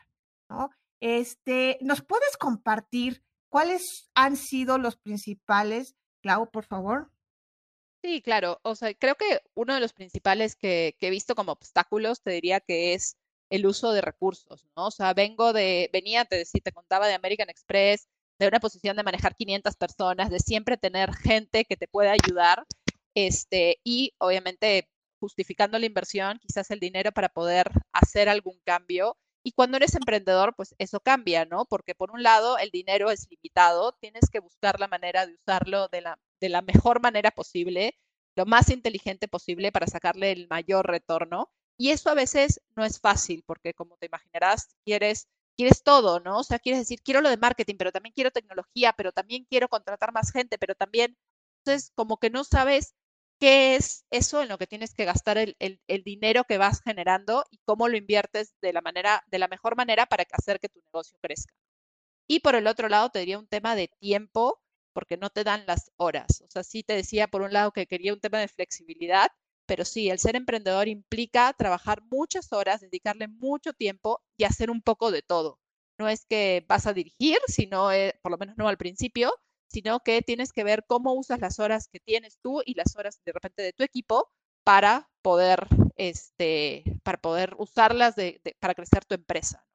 ¿no? 0.50 0.72
Este, 1.00 1.78
¿Nos 1.80 2.02
puedes 2.02 2.38
compartir 2.38 3.24
cuáles 3.50 4.10
han 4.16 4.36
sido 4.36 4.80
los 4.80 4.98
principales, 4.98 5.96
Clau, 6.24 6.50
por 6.50 6.66
favor? 6.66 7.12
Sí, 8.04 8.24
claro. 8.24 8.60
O 8.64 8.74
sea, 8.74 8.96
creo 8.96 9.14
que 9.14 9.42
uno 9.54 9.76
de 9.76 9.80
los 9.80 9.94
principales 9.94 10.56
que, 10.56 10.96
he 11.00 11.10
visto 11.12 11.36
como 11.36 11.52
obstáculos, 11.52 12.24
te 12.24 12.32
diría 12.32 12.62
que 12.62 12.96
es 12.96 13.18
el 13.52 13.68
uso 13.68 13.92
de 13.92 14.02
recursos, 14.02 14.66
¿no? 14.76 14.88
O 14.88 14.92
sea, 14.92 15.14
vengo 15.14 15.54
de, 15.54 15.92
venía, 15.94 16.26
te 16.26 16.38
decía, 16.38 16.62
te 16.64 16.72
contaba 16.72 17.06
de 17.06 17.14
American 17.14 17.52
Express, 17.52 18.08
de 18.40 18.48
una 18.48 18.60
posición 18.60 18.98
de 18.98 19.04
manejar 19.04 19.36
500 19.36 19.76
personas, 19.76 20.32
de 20.32 20.40
siempre 20.40 20.78
tener 20.78 21.14
gente 21.14 21.64
que 21.64 21.78
te 21.78 21.88
pueda 21.88 22.14
ayudar, 22.14 22.66
este, 23.14 23.80
y 23.84 24.16
obviamente 24.18 24.90
justificando 25.26 25.80
la 25.80 25.88
inversión, 25.88 26.40
quizás 26.40 26.70
el 26.72 26.80
dinero 26.80 27.12
para 27.12 27.30
poder 27.30 27.72
hacer 27.94 28.30
algún 28.30 28.60
cambio. 28.64 29.18
Y 29.44 29.52
cuando 29.54 29.78
eres 29.78 29.96
emprendedor, 29.96 30.54
pues 30.56 30.76
eso 30.80 31.00
cambia, 31.00 31.46
¿no? 31.46 31.66
Porque 31.66 31.96
por 31.96 32.12
un 32.12 32.24
lado 32.24 32.58
el 32.58 32.70
dinero 32.72 33.12
es 33.12 33.28
limitado, 33.30 33.94
tienes 34.02 34.30
que 34.32 34.40
buscar 34.40 34.80
la 34.80 34.88
manera 34.88 35.26
de 35.26 35.36
usarlo 35.36 35.88
de 35.90 36.02
la 36.02 36.20
de 36.42 36.50
la 36.50 36.62
mejor 36.62 37.02
manera 37.02 37.32
posible, 37.32 37.98
lo 38.36 38.46
más 38.46 38.70
inteligente 38.70 39.28
posible 39.28 39.72
para 39.72 39.88
sacarle 39.88 40.32
el 40.32 40.48
mayor 40.50 40.88
retorno. 40.88 41.50
Y 41.78 41.90
eso 41.92 42.10
a 42.10 42.14
veces 42.14 42.62
no 42.76 42.86
es 42.86 43.00
fácil, 43.00 43.44
porque 43.46 43.74
como 43.74 43.98
te 43.98 44.08
imaginarás, 44.08 44.76
quieres, 44.86 45.28
quieres 45.58 45.84
todo, 45.84 46.20
¿no? 46.20 46.40
O 46.40 46.44
sea, 46.44 46.60
quieres 46.60 46.82
decir, 46.82 47.02
quiero 47.04 47.22
lo 47.22 47.30
de 47.30 47.38
marketing, 47.38 47.76
pero 47.78 47.92
también 47.92 48.14
quiero 48.14 48.32
tecnología, 48.32 48.94
pero 48.94 49.12
también 49.12 49.46
quiero 49.50 49.70
contratar 49.70 50.14
más 50.14 50.32
gente, 50.32 50.58
pero 50.58 50.76
también, 50.76 51.18
entonces, 51.66 51.92
como 51.96 52.18
que 52.18 52.30
no 52.30 52.44
sabes 52.44 52.94
qué 53.40 53.76
es 53.76 54.06
eso 54.12 54.42
en 54.42 54.50
lo 54.50 54.58
que 54.58 54.68
tienes 54.68 54.94
que 54.94 55.06
gastar 55.06 55.38
el, 55.38 55.80
dinero 56.04 56.44
que 56.46 56.58
vas 56.58 56.82
generando 56.82 57.46
y 57.52 57.60
cómo 57.66 57.88
lo 57.88 57.98
inviertes 57.98 58.56
de 58.62 58.74
la 58.74 58.82
manera, 58.82 59.24
de 59.28 59.40
la 59.40 59.48
mejor 59.48 59.76
manera 59.76 60.06
para 60.06 60.26
hacer 60.32 60.60
que 60.60 60.70
tu 60.70 60.80
negocio 60.82 61.18
crezca. 61.22 61.54
Y 62.28 62.40
por 62.40 62.56
el 62.56 62.68
otro 62.68 62.90
lado, 62.90 63.10
te 63.12 63.20
diría 63.20 63.40
un 63.40 63.48
tema 63.48 63.76
de 63.76 63.90
tiempo 64.00 64.62
porque 64.94 65.18
no 65.18 65.30
te 65.30 65.44
dan 65.44 65.66
las 65.68 65.92
horas. 65.98 66.42
O 66.46 66.50
sea, 66.50 66.64
sí 66.64 66.84
te 66.84 66.94
decía 66.94 67.28
por 67.28 67.42
un 67.42 67.54
lado 67.54 67.72
que 67.72 67.88
quería 67.88 68.14
un 68.14 68.22
tema 68.22 68.40
de 68.40 68.48
flexibilidad, 68.48 69.30
pero 69.66 69.86
sí, 69.86 70.10
el 70.10 70.20
ser 70.20 70.36
emprendedor 70.36 70.88
implica 70.88 71.54
trabajar 71.54 72.02
muchas 72.10 72.54
horas, 72.54 72.82
dedicarle 72.82 73.28
mucho 73.28 73.74
tiempo 73.74 74.24
y 74.38 74.46
hacer 74.46 74.72
un 74.72 74.82
poco 74.82 75.12
de 75.12 75.22
todo. 75.22 75.60
No 76.00 76.10
es 76.10 76.26
que 76.26 76.66
vas 76.68 76.88
a 76.88 76.94
dirigir, 76.94 77.38
sino, 77.48 77.92
eh, 77.92 78.20
por 78.22 78.32
lo 78.32 78.38
menos 78.38 78.58
no 78.58 78.68
al 78.68 78.78
principio, 78.78 79.34
sino 79.68 80.00
que 80.02 80.22
tienes 80.22 80.54
que 80.54 80.64
ver 80.64 80.86
cómo 80.88 81.14
usas 81.14 81.40
las 81.40 81.60
horas 81.60 81.88
que 81.88 82.00
tienes 82.00 82.40
tú 82.42 82.62
y 82.66 82.76
las 82.76 82.96
horas 82.96 83.22
de 83.26 83.32
repente 83.34 83.64
de 83.64 83.74
tu 83.74 83.84
equipo 83.84 84.30
para 84.64 85.10
poder, 85.22 85.68
este, 85.96 86.84
para 87.04 87.20
poder 87.20 87.56
usarlas 87.58 88.16
de, 88.16 88.42
para 88.60 88.76
crecer 88.76 89.06
tu 89.06 89.16
empresa. 89.16 89.66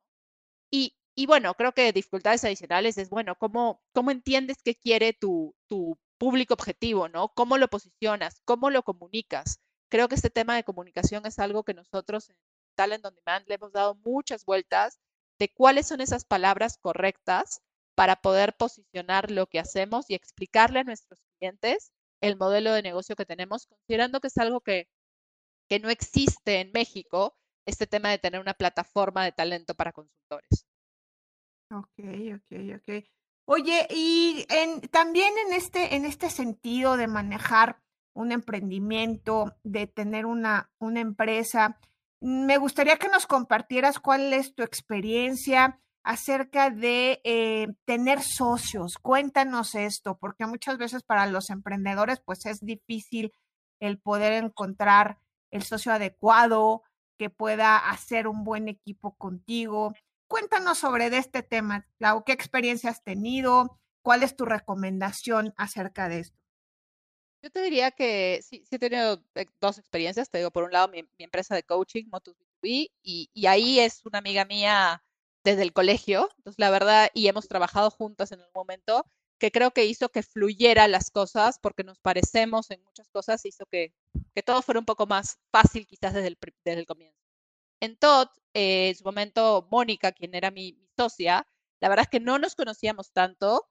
Y, 0.71 0.97
y 1.15 1.27
bueno, 1.27 1.55
creo 1.55 1.73
que 1.73 1.93
dificultades 1.93 2.45
adicionales 2.45 2.99
es, 2.99 3.11
bueno, 3.11 3.37
¿cómo, 3.37 3.83
cómo 3.93 4.11
entiendes 4.11 4.59
qué 4.65 4.75
quiere 4.75 5.13
tu, 5.13 5.55
tu 5.69 5.99
público 6.19 6.55
objetivo, 6.55 7.09
¿no? 7.09 7.29
¿Cómo 7.35 7.59
lo 7.59 7.69
posicionas? 7.69 8.43
¿Cómo 8.45 8.71
lo 8.71 8.83
comunicas? 8.83 9.61
Creo 9.91 10.09
que 10.09 10.15
este 10.15 10.31
tema 10.31 10.55
de 10.55 10.65
comunicación 10.65 11.27
es 11.27 11.39
algo 11.39 11.65
que 11.65 11.75
nosotros 11.75 12.31
en 12.31 12.37
Talent 12.77 13.05
on 13.05 13.15
Demand 13.15 13.47
le 13.49 13.55
hemos 13.55 13.73
dado 13.73 13.95
muchas 13.97 14.45
vueltas 14.45 15.01
de 15.39 15.49
cuáles 15.53 15.89
son 15.89 16.01
esas 16.01 16.25
palabras 16.25 16.77
correctas 16.79 17.63
para 18.01 18.17
poder 18.17 18.57
posicionar 18.57 19.31
lo 19.31 19.47
que 19.47 19.59
hacemos 19.59 20.09
y 20.09 20.15
explicarle 20.15 20.81
a 20.81 20.85
nuestros 20.85 21.21
clientes 21.37 21.93
el 22.23 22.39
modelo 22.39 22.73
de 22.73 22.81
negocio 22.81 23.15
que 23.15 23.27
tenemos, 23.27 23.67
considerando 23.67 24.21
que 24.21 24.29
es 24.29 24.39
algo 24.39 24.63
que, 24.63 24.89
que 25.69 25.81
no 25.81 25.91
existe 25.91 26.61
en 26.61 26.73
México, 26.73 27.37
este 27.67 27.87
tema 27.87 28.09
de 28.09 28.17
tener 28.17 28.41
una 28.41 28.55
plataforma 28.55 29.23
de 29.23 29.33
talento 29.33 29.75
para 29.75 29.93
consultores. 29.93 30.65
Ok, 31.71 31.91
ok, 32.37 32.79
ok. 32.79 33.05
Oye, 33.45 33.87
y 33.91 34.47
también 34.91 35.35
en 35.47 35.53
este, 35.53 35.95
en 35.95 36.07
este 36.07 36.31
sentido 36.31 36.97
de 36.97 37.07
manejar 37.07 37.83
un 38.15 38.33
emprendimiento, 38.33 39.59
de 39.63 39.87
tener 39.87 40.25
una, 40.25 40.71
una 40.79 41.01
empresa, 41.01 41.79
me 42.19 42.57
gustaría 42.57 42.97
que 42.97 43.11
nos 43.11 43.27
compartieras 43.27 43.99
cuál 43.99 44.33
es 44.33 44.55
tu 44.55 44.63
experiencia 44.63 45.83
acerca 46.03 46.71
de 46.71 47.21
eh, 47.25 47.69
tener 47.85 48.23
socios. 48.23 48.97
Cuéntanos 48.99 49.75
esto, 49.75 50.19
porque 50.19 50.47
muchas 50.47 50.79
veces 50.79 51.03
para 51.03 51.27
los 51.27 51.51
emprendedores 51.51 52.21
pues 52.25 52.47
es 52.47 52.61
difícil 52.61 53.33
el 53.81 53.99
poder 53.99 54.33
encontrar 54.33 55.19
el 55.51 55.63
socio 55.63 55.93
adecuado 55.93 56.83
que 57.19 57.31
pueda 57.31 57.77
hacer 57.77 58.29
un 58.29 58.45
buen 58.45 58.69
equipo 58.69 59.15
contigo. 59.17 59.95
Cuéntanos 60.27 60.79
sobre 60.79 61.07
este 61.17 61.43
tema, 61.43 61.87
Clau, 61.99 62.25
¿qué 62.25 62.33
experiencia 62.33 62.91
has 62.91 63.03
tenido? 63.03 63.79
¿Cuál 64.03 64.23
es 64.23 64.37
tu 64.37 64.47
recomendación 64.47 65.53
acerca 65.57 66.09
de 66.09 66.21
esto? 66.21 66.39
Yo 67.43 67.51
te 67.51 67.63
diría 67.63 67.91
que 67.91 68.41
sí, 68.43 68.65
sí 68.69 68.77
he 68.77 68.79
tenido 68.79 69.23
eh, 69.35 69.47
dos 69.61 69.79
experiencias. 69.79 70.31
Te 70.31 70.39
digo, 70.39 70.51
por 70.51 70.65
un 70.65 70.73
lado, 70.73 70.89
mi, 70.89 71.05
empresa 71.19 71.55
de 71.55 71.63
coaching, 71.63 72.05
Motus 72.11 72.37
B2B, 72.37 72.91
y, 73.03 73.31
y 73.33 73.47
ahí 73.47 73.81
es 73.81 74.05
una 74.05 74.19
amiga 74.19 74.45
mía 74.45 75.03
desde 75.45 75.63
el 75.63 75.73
colegio. 75.73 76.29
Entonces, 76.39 76.59
la 76.59 76.71
verdad, 76.71 77.11
y 77.15 77.29
hemos 77.29 77.49
trabajado 77.49 77.91
juntas 77.91 78.33
en 78.33 78.41
algún 78.41 78.53
momento, 78.55 79.05
que 79.39 79.51
creo 79.51 79.71
que 79.73 79.87
hizo 79.87 80.11
que 80.11 80.23
fluyera 80.23 80.89
las 80.89 81.11
cosas, 81.11 81.59
porque 81.61 81.85
nos 81.85 81.99
parecemos 81.99 82.71
en 82.71 82.83
muchas 82.85 83.09
cosas, 83.11 83.45
hizo 83.47 83.65
que, 83.67 83.95
que 84.35 84.43
todo 84.43 84.63
fuera 84.63 84.81
un 84.81 84.87
poco 84.87 85.07
más 85.07 85.39
fácil 85.51 85.87
quizás 85.87 86.15
desde 86.15 86.29
el, 86.29 86.39
desde 86.65 86.81
el 86.81 86.87
comienzo. 86.87 87.19
En 87.81 87.97
Todd, 87.97 88.29
eh, 88.55 88.91
en 88.91 88.95
su 88.97 89.05
momento, 89.05 89.67
Mónica, 89.71 90.13
quien 90.13 90.35
era 90.35 90.51
mi, 90.51 90.75
mi 90.75 90.89
socia, 90.97 91.47
la 91.81 91.89
verdad 91.89 92.05
es 92.05 92.11
que 92.11 92.21
no 92.21 92.39
nos 92.39 92.55
conocíamos 92.55 93.13
tanto, 93.13 93.69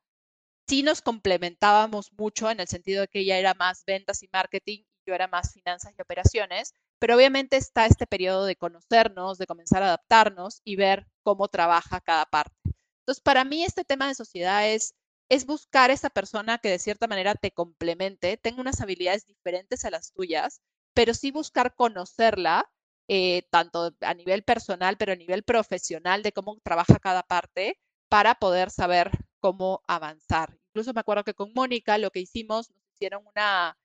sí 0.67 0.83
nos 0.83 1.01
complementábamos 1.01 2.11
mucho 2.13 2.49
en 2.49 2.59
el 2.59 2.67
sentido 2.67 3.01
de 3.01 3.07
que 3.07 3.19
ella 3.19 3.37
era 3.37 3.53
más 3.53 3.83
ventas 3.85 4.23
y 4.23 4.29
marketing 4.31 4.83
yo 5.09 5.15
era 5.15 5.27
más 5.27 5.53
finanzas 5.53 5.93
y 5.97 6.01
operaciones, 6.01 6.73
pero 6.99 7.15
obviamente 7.15 7.57
está 7.57 7.85
este 7.85 8.07
periodo 8.07 8.45
de 8.45 8.55
conocernos, 8.55 9.37
de 9.37 9.47
comenzar 9.47 9.83
a 9.83 9.87
adaptarnos 9.87 10.61
y 10.63 10.75
ver 10.75 11.07
cómo 11.23 11.47
trabaja 11.47 11.99
cada 12.01 12.25
parte. 12.25 12.55
Entonces, 13.01 13.21
para 13.21 13.43
mí 13.43 13.63
este 13.63 13.83
tema 13.83 14.07
de 14.07 14.15
sociedad 14.15 14.67
es, 14.67 14.95
es 15.29 15.45
buscar 15.45 15.91
esa 15.91 16.09
persona 16.09 16.59
que 16.59 16.69
de 16.69 16.79
cierta 16.79 17.07
manera 17.07 17.35
te 17.35 17.51
complemente, 17.51 18.37
tenga 18.37 18.61
unas 18.61 18.81
habilidades 18.81 19.25
diferentes 19.25 19.83
a 19.85 19.89
las 19.91 20.11
tuyas, 20.13 20.61
pero 20.93 21.13
sí 21.13 21.31
buscar 21.31 21.75
conocerla, 21.75 22.69
eh, 23.07 23.47
tanto 23.49 23.95
a 24.01 24.13
nivel 24.13 24.43
personal, 24.43 24.97
pero 24.97 25.13
a 25.13 25.15
nivel 25.15 25.43
profesional, 25.43 26.21
de 26.23 26.31
cómo 26.31 26.59
trabaja 26.63 26.99
cada 26.99 27.23
parte, 27.23 27.79
para 28.09 28.35
poder 28.35 28.69
saber 28.71 29.11
cómo 29.39 29.81
avanzar. 29.87 30.57
Incluso 30.69 30.93
me 30.93 30.99
acuerdo 30.99 31.23
que 31.23 31.33
con 31.33 31.53
Mónica 31.53 31.97
lo 31.97 32.11
que 32.11 32.19
hicimos, 32.19 32.69
nos 32.69 32.83
hicieron 32.93 33.23
una, 33.25 33.77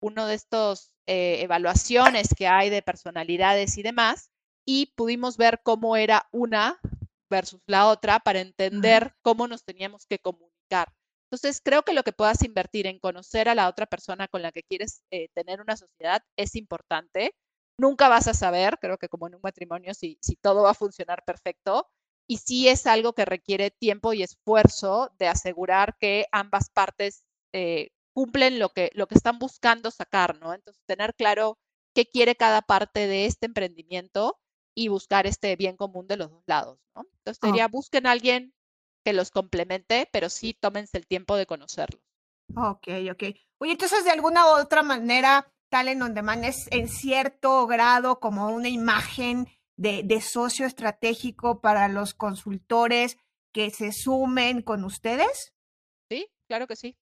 uno 0.00 0.26
de 0.26 0.34
estos 0.34 0.92
eh, 1.06 1.42
evaluaciones 1.42 2.34
que 2.36 2.46
hay 2.46 2.70
de 2.70 2.82
personalidades 2.82 3.78
y 3.78 3.82
demás, 3.82 4.30
y 4.66 4.92
pudimos 4.96 5.36
ver 5.36 5.60
cómo 5.62 5.96
era 5.96 6.28
una 6.30 6.78
versus 7.30 7.60
la 7.66 7.88
otra 7.88 8.20
para 8.20 8.40
entender 8.40 9.14
cómo 9.22 9.48
nos 9.48 9.64
teníamos 9.64 10.06
que 10.06 10.18
comunicar. 10.18 10.92
Entonces, 11.30 11.60
creo 11.62 11.82
que 11.82 11.92
lo 11.92 12.02
que 12.02 12.12
puedas 12.12 12.42
invertir 12.42 12.86
en 12.86 12.98
conocer 12.98 13.48
a 13.48 13.54
la 13.54 13.68
otra 13.68 13.86
persona 13.86 14.28
con 14.28 14.42
la 14.42 14.52
que 14.52 14.62
quieres 14.62 15.02
eh, 15.10 15.28
tener 15.34 15.60
una 15.60 15.76
sociedad 15.76 16.22
es 16.36 16.56
importante. 16.56 17.34
Nunca 17.78 18.08
vas 18.08 18.28
a 18.28 18.34
saber, 18.34 18.78
creo 18.80 18.98
que 18.98 19.08
como 19.08 19.26
en 19.26 19.34
un 19.34 19.40
matrimonio, 19.42 19.94
si, 19.94 20.18
si 20.22 20.36
todo 20.36 20.62
va 20.62 20.70
a 20.70 20.74
funcionar 20.74 21.24
perfecto, 21.24 21.86
y 22.26 22.38
sí 22.38 22.68
es 22.68 22.86
algo 22.86 23.14
que 23.14 23.24
requiere 23.24 23.70
tiempo 23.70 24.12
y 24.12 24.22
esfuerzo 24.22 25.10
de 25.18 25.28
asegurar 25.28 25.96
que 25.98 26.26
ambas 26.32 26.70
partes 26.70 27.24
eh, 27.52 27.90
cumplen 28.18 28.58
lo 28.58 28.70
que, 28.70 28.90
lo 28.94 29.06
que 29.06 29.14
están 29.14 29.38
buscando 29.38 29.92
sacar, 29.92 30.40
¿no? 30.40 30.52
Entonces, 30.52 30.82
tener 30.86 31.14
claro 31.14 31.56
qué 31.94 32.04
quiere 32.06 32.34
cada 32.34 32.62
parte 32.62 33.06
de 33.06 33.26
este 33.26 33.46
emprendimiento 33.46 34.40
y 34.74 34.88
buscar 34.88 35.26
este 35.28 35.54
bien 35.54 35.76
común 35.76 36.08
de 36.08 36.16
los 36.16 36.30
dos 36.30 36.42
lados, 36.46 36.80
¿no? 36.96 37.02
Entonces, 37.18 37.40
Oh, 37.42 37.48
diría, 37.52 37.68
busquen 37.68 38.06
a 38.06 38.12
alguien 38.12 38.54
que 39.04 39.12
los 39.12 39.30
complemente, 39.30 40.08
pero 40.12 40.30
sí 40.30 40.52
tómense 40.54 40.98
el 40.98 41.06
tiempo 41.06 41.36
de 41.36 41.46
conocerlos. 41.46 42.02
ok, 42.56 42.88
ok. 43.12 43.22
Oye, 43.60 43.72
entonces 43.72 44.04
de 44.04 44.10
alguna 44.10 44.46
u 44.46 44.60
otra 44.60 44.82
manera, 44.82 45.52
Talent 45.70 46.02
on 46.02 46.14
Demand 46.14 46.44
es 46.44 46.66
en 46.70 46.88
cierto 46.88 47.66
grado 47.66 48.20
como 48.20 48.48
una 48.48 48.68
imagen 48.68 49.46
de, 49.76 50.02
de 50.04 50.20
socio 50.20 50.66
estratégico 50.66 51.60
para 51.60 51.88
los 51.88 52.14
consultores 52.14 53.16
que 53.52 53.70
se 53.70 53.92
sumen 53.92 54.62
con 54.62 54.84
ustedes. 54.84 55.52
Sí, 56.10 56.26
claro 56.48 56.66
que 56.66 56.76
sí. 56.76 56.96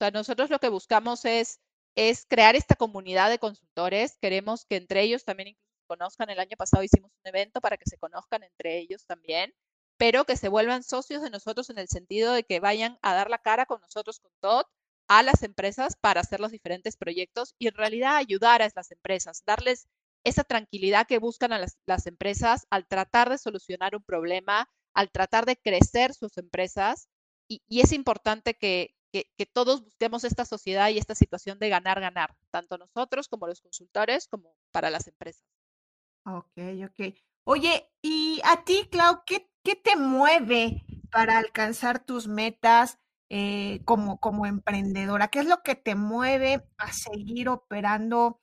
O 0.00 0.04
sea, 0.04 0.10
nosotros 0.12 0.48
lo 0.50 0.60
que 0.60 0.68
buscamos 0.68 1.24
es, 1.24 1.60
es 1.96 2.24
crear 2.26 2.54
esta 2.54 2.76
comunidad 2.76 3.30
de 3.30 3.40
consultores. 3.40 4.16
Queremos 4.20 4.64
que 4.64 4.76
entre 4.76 5.02
ellos 5.02 5.24
también 5.24 5.56
conozcan. 5.88 6.30
El 6.30 6.38
año 6.38 6.56
pasado 6.56 6.84
hicimos 6.84 7.10
un 7.24 7.28
evento 7.28 7.60
para 7.60 7.76
que 7.76 7.90
se 7.90 7.98
conozcan 7.98 8.44
entre 8.44 8.78
ellos 8.78 9.06
también, 9.06 9.54
pero 9.96 10.24
que 10.24 10.36
se 10.36 10.48
vuelvan 10.48 10.84
socios 10.84 11.22
de 11.22 11.30
nosotros 11.30 11.68
en 11.70 11.78
el 11.78 11.88
sentido 11.88 12.32
de 12.32 12.44
que 12.44 12.60
vayan 12.60 12.98
a 13.02 13.14
dar 13.14 13.28
la 13.28 13.38
cara 13.38 13.66
con 13.66 13.80
nosotros, 13.80 14.20
con 14.20 14.30
TOD, 14.40 14.66
a 15.08 15.22
las 15.24 15.42
empresas 15.42 15.96
para 15.96 16.20
hacer 16.20 16.38
los 16.38 16.52
diferentes 16.52 16.96
proyectos 16.96 17.54
y 17.58 17.66
en 17.66 17.74
realidad 17.74 18.16
ayudar 18.16 18.62
a 18.62 18.68
las 18.72 18.90
empresas, 18.92 19.42
darles 19.46 19.88
esa 20.22 20.44
tranquilidad 20.44 21.06
que 21.06 21.18
buscan 21.18 21.52
a 21.52 21.58
las, 21.58 21.78
las 21.86 22.06
empresas 22.06 22.66
al 22.70 22.86
tratar 22.86 23.30
de 23.30 23.38
solucionar 23.38 23.96
un 23.96 24.04
problema, 24.04 24.68
al 24.94 25.10
tratar 25.10 25.46
de 25.46 25.56
crecer 25.56 26.14
sus 26.14 26.36
empresas. 26.38 27.08
Y, 27.48 27.62
y 27.66 27.80
es 27.80 27.92
importante 27.92 28.54
que, 28.54 28.94
que, 29.12 29.46
todos 29.52 29.84
busquemos 29.84 30.24
esta 30.24 30.44
sociedad 30.44 30.88
y 30.90 30.98
esta 30.98 31.14
situación 31.14 31.58
de 31.58 31.68
ganar, 31.68 32.00
ganar, 32.00 32.36
tanto 32.50 32.78
nosotros 32.78 33.28
como 33.28 33.46
los 33.46 33.60
consultores, 33.60 34.28
como 34.28 34.54
para 34.70 34.90
las 34.90 35.06
empresas. 35.06 35.44
Ok, 36.24 36.58
ok. 36.84 37.14
Oye, 37.44 37.90
y 38.02 38.40
a 38.44 38.64
ti, 38.64 38.88
Clau, 38.90 39.22
¿qué, 39.24 39.50
qué 39.62 39.74
te 39.74 39.96
mueve 39.96 40.84
para 41.10 41.38
alcanzar 41.38 42.04
tus 42.04 42.28
metas 42.28 42.98
eh, 43.30 43.80
como, 43.84 44.20
como 44.20 44.46
emprendedora? 44.46 45.28
¿Qué 45.28 45.40
es 45.40 45.46
lo 45.46 45.62
que 45.62 45.74
te 45.74 45.94
mueve 45.94 46.66
a 46.76 46.92
seguir 46.92 47.48
operando 47.48 48.40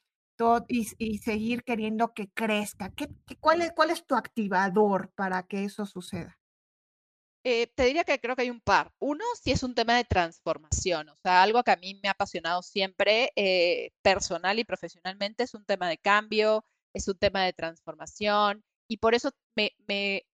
y, 0.68 0.86
seguir 1.20 1.64
queriendo 1.64 2.14
que 2.14 2.30
crezca? 2.30 2.92
¿Qué, 2.92 3.10
qué, 3.26 3.38
cuál, 3.38 3.62
es, 3.62 3.72
¿Cuál 3.74 3.92
es 3.92 4.06
tu 4.06 4.16
activador 4.16 5.12
para 5.16 5.44
que 5.44 5.64
eso 5.64 5.86
suceda? 5.86 6.38
Eh, 7.48 7.68
te 7.76 7.86
diría 7.86 8.04
que 8.04 8.20
creo 8.20 8.36
que 8.36 8.42
hay 8.42 8.50
un 8.50 8.60
par. 8.60 8.92
Uno, 9.00 9.24
sí 9.42 9.52
es 9.52 9.62
un 9.62 9.76
tema 9.76 9.96
de 9.96 10.04
transformación, 10.04 11.10
o 11.10 11.16
sea, 11.22 11.44
algo 11.44 11.64
que 11.64 11.72
a 11.72 11.76
mí 11.76 12.00
me 12.02 12.10
ha 12.10 12.14
apasionado 12.14 12.64
siempre, 12.64 13.32
eh, 13.36 13.92
personal 14.02 14.58
y 14.58 14.64
profesionalmente, 14.64 15.44
es 15.44 15.54
un 15.54 15.64
tema 15.64 15.88
de 15.88 16.00
cambio, 16.00 16.66
es 16.94 17.08
un 17.08 17.18
tema 17.20 17.44
de 17.46 17.54
transformación, 17.54 18.64
y 18.88 18.98
por 18.98 19.14
eso 19.14 19.32
me, 19.56 19.76
me, 19.88 20.26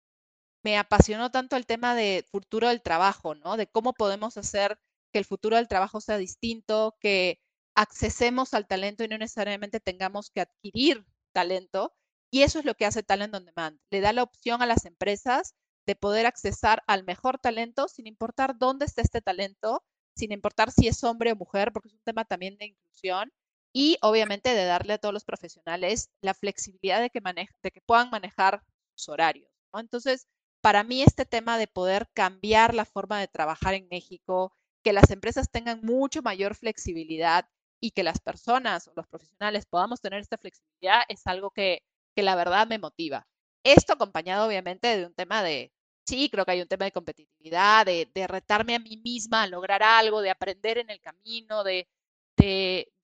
me 0.64 0.78
apasionó 0.78 1.32
tanto 1.32 1.58
el 1.58 1.66
tema 1.66 1.96
de 1.96 2.26
futuro 2.32 2.70
del 2.70 2.82
trabajo, 2.82 3.36
¿no? 3.36 3.58
De 3.58 3.68
cómo 3.68 3.94
podemos 3.94 4.38
hacer 4.38 4.80
que 5.14 5.20
el 5.20 5.26
futuro 5.26 5.58
del 5.58 5.68
trabajo 5.68 6.02
sea 6.02 6.18
distinto, 6.18 6.98
que 7.02 7.42
accesemos 7.76 8.54
al 8.54 8.68
talento 8.68 9.04
y 9.04 9.10
no 9.10 9.18
necesariamente 9.18 9.80
tengamos 9.82 10.32
que 10.32 10.42
adquirir 10.42 11.06
talento. 11.34 11.94
Y 12.32 12.44
eso 12.44 12.60
es 12.60 12.66
lo 12.66 12.76
que 12.76 12.86
hace 12.86 13.04
Talent 13.04 13.36
on 13.36 13.46
Demand. 13.46 13.80
Le 13.92 14.02
da 14.02 14.14
la 14.14 14.24
opción 14.24 14.62
a 14.62 14.66
las 14.66 14.86
empresas 14.86 15.56
de 15.92 15.96
poder 15.98 16.26
accesar 16.26 16.84
al 16.88 17.04
mejor 17.04 17.38
talento 17.38 17.90
sin 17.90 18.08
importar 18.08 18.58
dónde 18.58 18.86
esté 18.86 19.02
este 19.02 19.22
talento, 19.22 19.84
sin 20.16 20.32
importar 20.32 20.72
si 20.72 20.88
es 20.88 21.04
hombre 21.04 21.34
o 21.34 21.36
mujer, 21.36 21.74
porque 21.74 21.90
es 21.90 21.96
un 21.96 22.04
tema 22.06 22.24
también 22.24 22.58
de 22.58 22.68
inclusión, 22.68 23.34
y 23.74 23.98
obviamente 24.02 24.54
de 24.54 24.64
darle 24.64 24.94
a 24.94 24.98
todos 25.00 25.14
los 25.14 25.26
profesionales 25.26 26.10
la 26.22 26.34
flexibilidad 26.34 27.02
de 27.02 27.10
que, 27.10 27.20
maneje, 27.20 27.54
de 27.62 27.72
que 27.72 27.82
puedan 27.82 28.10
manejar 28.10 28.64
sus 28.96 29.10
horarios. 29.10 29.52
Entonces, 29.74 30.28
para 30.62 30.86
mí 30.86 31.02
este 31.02 31.26
tema 31.26 31.58
de 31.58 31.68
poder 31.68 32.08
cambiar 32.14 32.74
la 32.74 32.86
forma 32.86 33.20
de 33.20 33.28
trabajar 33.28 33.74
en 33.74 33.90
México, 33.92 34.56
que 34.86 34.94
las 34.94 35.12
empresas 35.12 35.52
tengan 35.52 35.82
mucho 35.84 36.22
mayor 36.22 36.56
flexibilidad 36.56 37.50
y 37.82 37.92
que 37.92 38.04
las 38.04 38.20
personas 38.22 38.88
o 38.88 38.94
los 38.96 39.08
profesionales 39.08 39.66
podamos 39.66 40.00
tener 40.00 40.22
esta 40.22 40.38
flexibilidad 40.38 41.02
es 41.10 41.28
algo 41.28 41.52
que, 41.52 41.84
que 42.16 42.24
la 42.24 42.36
verdad 42.36 42.66
me 42.66 42.80
motiva. 42.80 43.28
Esto 43.66 43.94
acompañado 43.94 44.48
obviamente 44.48 44.88
de 44.96 45.06
un 45.06 45.14
tema 45.14 45.44
de, 45.44 45.74
sí, 46.12 46.30
creo 46.30 46.46
que 46.46 46.52
hay 46.52 46.62
un 46.62 46.68
tema 46.68 46.86
de 46.86 46.92
competitividad, 46.92 47.86
de, 47.86 48.28
retarme 48.28 48.76
a 48.76 48.80
mí 48.80 48.98
misma 48.98 49.44
a 49.44 49.48
lograr 49.48 49.82
algo, 49.84 50.22
de 50.22 50.30
aprender 50.30 50.78
en 50.78 50.90
el 50.90 51.00
camino, 51.00 51.64
de, 51.64 51.88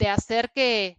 hacer 0.08 0.52
que, 0.52 0.98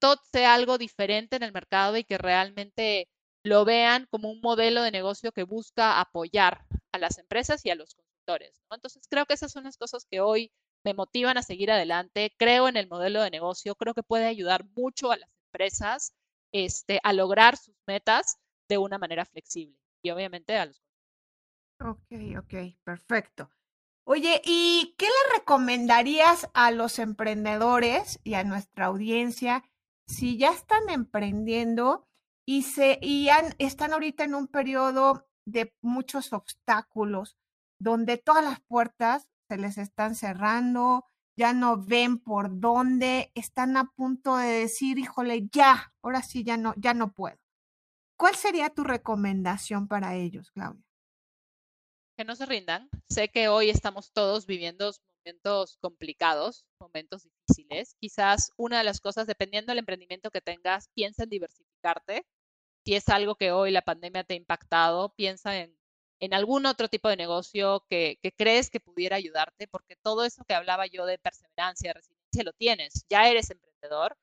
todo 0.00 0.16
sea 0.32 0.54
algo 0.54 0.78
diferente 0.78 1.36
en 1.36 1.44
el 1.44 1.52
mercado 1.52 1.96
y 1.96 2.04
que 2.04 2.18
realmente 2.18 3.08
lo 3.44 3.64
vean 3.64 4.06
como 4.10 4.30
un 4.30 4.40
modelo 4.40 4.82
de 4.82 4.90
negocio 4.90 5.32
que 5.32 5.44
busca 5.44 6.00
apoyar 6.00 6.64
a 6.92 6.98
las 6.98 7.18
empresas 7.18 7.64
y 7.64 7.70
a 7.70 7.76
los 7.76 7.94
consultores. 7.94 8.60
Entonces, 8.70 9.06
creo 9.08 9.26
que 9.26 9.34
esas 9.34 9.52
son 9.52 9.64
las 9.64 9.76
cosas 9.78 10.06
que 10.10 10.20
hoy 10.20 10.52
me 10.84 10.94
motivan 10.94 11.38
a 11.38 11.42
seguir 11.42 11.70
adelante. 11.70 12.34
Creo 12.36 12.68
en 12.68 12.76
el 12.76 12.88
modelo 12.88 13.22
de 13.22 13.30
negocio, 13.30 13.76
creo 13.76 13.94
que 13.94 14.02
puede 14.02 14.26
ayudar 14.26 14.64
mucho 14.76 15.12
a 15.12 15.16
las 15.18 15.30
empresas 15.46 16.14
este, 16.52 17.00
a 17.04 17.12
lograr 17.12 17.56
sus 17.56 17.76
metas 17.86 18.38
de 18.68 18.78
una 18.78 18.98
manera 18.98 19.24
flexible 19.24 19.80
y 20.02 20.10
obviamente 20.10 20.56
a 20.56 20.66
los. 20.66 20.82
Ok, 21.80 22.12
ok, 22.38 22.54
perfecto. 22.84 23.50
Oye, 24.04 24.40
¿y 24.44 24.94
qué 24.98 25.06
le 25.06 25.38
recomendarías 25.38 26.48
a 26.52 26.70
los 26.70 26.98
emprendedores 26.98 28.20
y 28.24 28.34
a 28.34 28.44
nuestra 28.44 28.86
audiencia 28.86 29.64
si 30.06 30.36
ya 30.36 30.50
están 30.50 30.88
emprendiendo 30.88 32.08
y, 32.44 32.62
se, 32.62 32.98
y 33.00 33.28
han, 33.28 33.54
están 33.58 33.92
ahorita 33.92 34.24
en 34.24 34.34
un 34.34 34.48
periodo 34.48 35.28
de 35.46 35.72
muchos 35.80 36.32
obstáculos, 36.32 37.38
donde 37.78 38.18
todas 38.18 38.44
las 38.44 38.60
puertas 38.60 39.28
se 39.48 39.56
les 39.56 39.78
están 39.78 40.14
cerrando, 40.14 41.06
ya 41.36 41.52
no 41.52 41.82
ven 41.82 42.18
por 42.18 42.58
dónde, 42.58 43.30
están 43.34 43.76
a 43.76 43.84
punto 43.84 44.36
de 44.36 44.48
decir, 44.48 44.98
híjole, 44.98 45.48
ya, 45.52 45.94
ahora 46.02 46.22
sí, 46.22 46.44
ya 46.44 46.56
no, 46.56 46.74
ya 46.76 46.92
no 46.94 47.12
puedo. 47.12 47.38
¿Cuál 48.20 48.36
sería 48.36 48.68
tu 48.68 48.84
recomendación 48.84 49.88
para 49.88 50.14
ellos, 50.14 50.50
Claudia? 50.50 50.84
Que 52.18 52.24
no 52.26 52.36
se 52.36 52.44
rindan. 52.44 52.90
Sé 53.08 53.30
que 53.30 53.48
hoy 53.48 53.70
estamos 53.70 54.12
todos 54.12 54.44
viviendo 54.44 54.92
momentos 55.24 55.78
complicados, 55.80 56.66
momentos 56.78 57.24
difíciles. 57.24 57.96
Quizás 57.98 58.52
una 58.58 58.76
de 58.76 58.84
las 58.84 59.00
cosas, 59.00 59.26
dependiendo 59.26 59.70
del 59.70 59.78
emprendimiento 59.78 60.30
que 60.30 60.42
tengas, 60.42 60.90
piensa 60.94 61.22
en 61.22 61.30
diversificarte. 61.30 62.26
Si 62.84 62.94
es 62.94 63.08
algo 63.08 63.36
que 63.36 63.52
hoy 63.52 63.70
la 63.70 63.80
pandemia 63.80 64.22
te 64.22 64.34
ha 64.34 64.36
impactado, 64.36 65.14
piensa 65.14 65.56
en, 65.56 65.74
en 66.20 66.34
algún 66.34 66.66
otro 66.66 66.90
tipo 66.90 67.08
de 67.08 67.16
negocio 67.16 67.86
que, 67.88 68.18
que 68.20 68.32
crees 68.32 68.68
que 68.68 68.80
pudiera 68.80 69.16
ayudarte, 69.16 69.66
porque 69.66 69.96
todo 69.96 70.26
eso 70.26 70.44
que 70.44 70.52
hablaba 70.52 70.86
yo 70.86 71.06
de 71.06 71.18
perseverancia, 71.18 71.94
resiliencia, 71.94 72.44
lo 72.44 72.52
tienes, 72.52 73.06
ya 73.08 73.30
eres 73.30 73.48
emprendedor. 73.48 74.14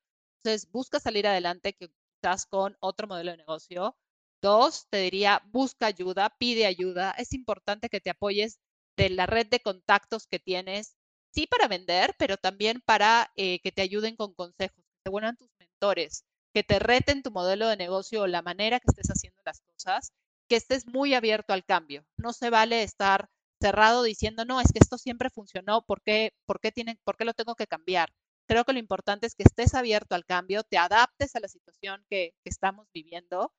Entonces, 0.44 0.70
busca 0.70 1.00
salir 1.00 1.26
adelante 1.26 1.74
quizás 2.22 2.46
con 2.46 2.76
otro 2.80 3.08
modelo 3.08 3.32
de 3.32 3.38
negocio. 3.38 3.96
Dos, 4.42 4.88
te 4.90 4.98
diría, 5.00 5.42
busca 5.52 5.88
ayuda, 5.88 6.30
pide 6.38 6.66
ayuda. 6.66 7.12
Es 7.18 7.34
importante 7.34 7.90
que 7.90 8.02
te 8.02 8.10
apoyes 8.12 8.60
de 8.98 9.10
la 9.10 9.26
red 9.26 9.48
de 9.48 9.60
contactos 9.60 10.28
que 10.28 10.40
tienes, 10.40 10.96
sí 11.34 11.48
para 11.48 11.68
vender, 11.68 12.16
pero 12.18 12.38
también 12.38 12.82
para 12.86 13.32
eh, 13.36 13.60
que 13.62 13.72
te 13.72 13.82
ayuden 13.82 14.16
con 14.16 14.34
consejos, 14.34 14.78
que 14.78 15.02
te 15.04 15.10
vuelvan 15.10 15.38
tus 15.38 15.50
mentores, 15.60 16.26
que 16.54 16.64
te 16.64 16.80
reten 16.80 17.24
tu 17.24 17.32
modelo 17.32 17.68
de 17.68 17.78
negocio 17.78 18.24
o 18.24 18.28
la 18.28 18.42
manera 18.42 18.80
que 18.80 18.88
estés 18.88 19.08
haciendo 19.10 19.42
las 19.46 19.62
cosas, 19.62 20.12
que 20.50 20.56
estés 20.56 20.88
muy 20.88 21.14
abierto 21.14 21.54
al 21.54 21.66
cambio. 21.66 22.06
No 22.18 22.34
se 22.34 22.50
vale 22.50 22.84
estar 22.84 23.30
cerrado 23.62 24.04
diciendo, 24.04 24.46
no, 24.46 24.62
es 24.62 24.72
que 24.72 24.80
esto 24.80 24.98
siempre 24.98 25.30
funcionó, 25.30 25.84
¿por 25.84 26.02
qué, 26.02 26.34
por 26.46 26.60
qué, 26.60 26.72
tiene, 26.72 27.00
por 27.04 27.18
qué 27.18 27.26
lo 27.26 27.34
tengo 27.34 27.56
que 27.56 27.68
cambiar? 27.68 28.12
Creo 28.48 28.64
que 28.64 28.74
lo 28.74 28.80
importante 28.80 29.28
es 29.28 29.36
que 29.36 29.44
estés 29.44 29.74
abierto 29.74 30.16
al 30.16 30.26
cambio, 30.26 30.64
te 30.64 30.78
adaptes 30.78 31.36
a 31.36 31.40
la 31.42 31.50
situación 31.50 32.06
que, 32.10 32.34
estamos 32.46 32.88
viviendo 32.94 33.54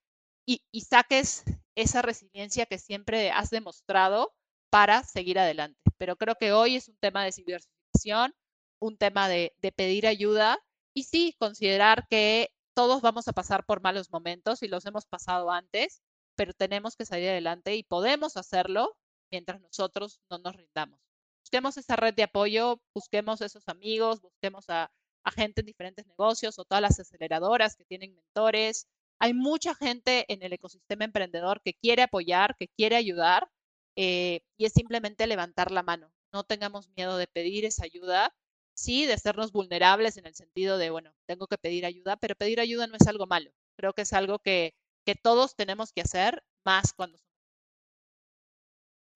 y, 0.47 0.63
saques 0.81 1.45
esa 1.75 2.03
resiliencia 2.03 2.67
que 2.67 2.79
siempre 2.79 3.31
has 3.31 3.51
demostrado 3.51 4.35
para 4.71 5.05
seguir 5.05 5.39
adelante. 5.39 5.79
Pero 5.99 6.17
creo 6.17 6.37
que 6.37 6.53
hoy 6.53 6.77
es 6.77 6.89
un 6.89 6.97
tema 6.99 7.25
de 7.25 7.33
diversificación, 7.33 8.35
un 8.81 8.97
tema 8.97 9.29
de, 9.29 9.53
de, 9.59 9.73
pedir 9.73 10.07
ayuda 10.07 10.59
y 10.95 11.05
sí, 11.05 11.37
considerar 11.39 12.07
que 12.09 12.51
todos 12.75 13.03
vamos 13.03 13.29
a 13.29 13.33
pasar 13.33 13.67
por 13.67 13.83
malos 13.83 14.11
momentos 14.11 14.63
y 14.63 14.69
los 14.69 14.87
hemos 14.87 15.05
pasado 15.07 15.51
antes, 15.51 16.03
pero 16.37 16.55
tenemos 16.55 16.97
que 16.97 17.05
salir 17.05 17.29
adelante 17.29 17.77
y 17.77 17.83
podemos 17.83 18.37
hacerlo 18.37 18.97
mientras 19.31 19.61
nosotros 19.61 20.21
no 20.31 20.39
nos 20.39 20.57
rindamos. 20.57 21.08
Busquemos 21.49 21.79
esa 21.79 21.97
red 21.97 22.13
de 22.13 22.25
apoyo, 22.25 22.79
busquemos 22.95 23.41
esos 23.41 23.67
amigos, 23.69 24.21
busquemos 24.21 24.69
a, 24.69 24.91
a 25.25 25.31
gente 25.31 25.63
en 25.63 25.67
diferentes 25.67 26.07
negocios 26.07 26.59
o 26.59 26.65
todas 26.67 26.83
las 26.83 27.01
aceleradoras 27.01 27.75
que 27.75 27.87
tienen 27.87 28.15
mentores. 28.15 28.87
Hay 29.19 29.33
mucha 29.33 29.75
gente 29.75 30.27
en 30.31 30.43
el 30.43 30.53
ecosistema 30.53 31.07
emprendedor 31.07 31.63
que 31.65 31.73
quiere 31.73 32.03
apoyar, 32.03 32.55
que 32.59 32.69
quiere 32.69 32.97
ayudar 32.97 33.49
eh, 33.97 34.41
y 34.59 34.67
es 34.67 34.75
simplemente 34.75 35.27
levantar 35.27 35.71
la 35.71 35.83
mano. 35.83 36.13
No 36.35 36.45
tengamos 36.45 36.91
miedo 36.95 37.17
de 37.17 37.27
pedir 37.27 37.65
esa 37.65 37.85
ayuda, 37.87 38.35
sí, 38.75 39.07
de 39.07 39.15
hacernos 39.15 39.51
vulnerables 39.51 40.19
en 40.19 40.27
el 40.27 40.35
sentido 40.35 40.77
de, 40.77 40.91
bueno, 40.91 41.15
tengo 41.27 41.47
que 41.47 41.57
pedir 41.57 41.87
ayuda, 41.87 42.19
pero 42.19 42.35
pedir 42.35 42.61
ayuda 42.61 42.87
no 42.89 42.97
es 42.97 43.07
algo 43.07 43.27
malo. 43.27 43.51
Creo 43.79 43.95
que 43.95 44.03
es 44.03 44.13
algo 44.13 44.39
que, 44.39 44.75
que 45.07 45.15
todos 45.15 45.57
tenemos 45.57 45.95
que 45.95 46.03
hacer 46.03 46.43
más 46.67 46.93
cuando 46.93 47.17
somos. 47.17 47.28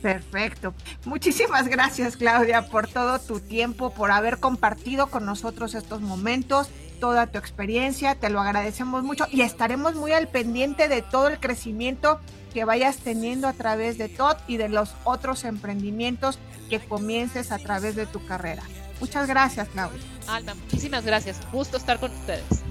Perfecto. 0.00 0.72
Muchísimas 1.04 1.68
gracias, 1.68 2.16
Claudia, 2.16 2.68
por 2.68 2.88
todo 2.88 3.18
tu 3.18 3.40
tiempo, 3.40 3.90
por 3.90 4.10
haber 4.12 4.38
compartido 4.38 5.08
con 5.08 5.26
nosotros 5.26 5.74
estos 5.74 6.00
momentos 6.00 6.70
toda 7.00 7.26
tu 7.26 7.36
experiencia, 7.36 8.14
te 8.14 8.30
lo 8.30 8.40
agradecemos 8.40 9.02
mucho 9.02 9.26
y 9.30 9.42
estaremos 9.42 9.94
muy 9.94 10.12
al 10.12 10.28
pendiente 10.28 10.88
de 10.88 11.02
todo 11.02 11.28
el 11.28 11.38
crecimiento 11.38 12.20
que 12.54 12.64
vayas 12.64 12.96
teniendo 12.98 13.46
a 13.46 13.52
través 13.52 13.98
de 13.98 14.08
TOT 14.08 14.38
y 14.48 14.56
de 14.56 14.70
los 14.70 14.94
otros 15.04 15.44
emprendimientos 15.44 16.38
que 16.70 16.80
comiences 16.80 17.52
a 17.52 17.58
través 17.58 17.94
de 17.94 18.06
tu 18.06 18.24
carrera. 18.24 18.62
Muchas 19.00 19.28
gracias, 19.28 19.68
Claudia. 19.68 20.00
Alma, 20.28 20.54
muchísimas 20.54 21.04
gracias. 21.04 21.38
Gusto 21.52 21.76
estar 21.76 22.00
con 22.00 22.10
ustedes. 22.10 22.63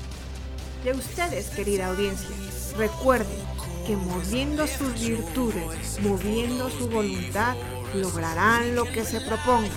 De 0.84 0.92
ustedes, 0.92 1.48
querida 1.48 1.88
audiencia, 1.88 2.36
recuerden 2.78 3.40
que 3.88 3.96
moviendo 3.96 4.68
sus 4.68 4.94
virtudes, 5.00 6.00
moviendo 6.02 6.70
su 6.70 6.90
voluntad, 6.90 7.56
lograrán 7.94 8.76
lo 8.76 8.84
que 8.84 9.06
se 9.06 9.22
propongan. 9.22 9.72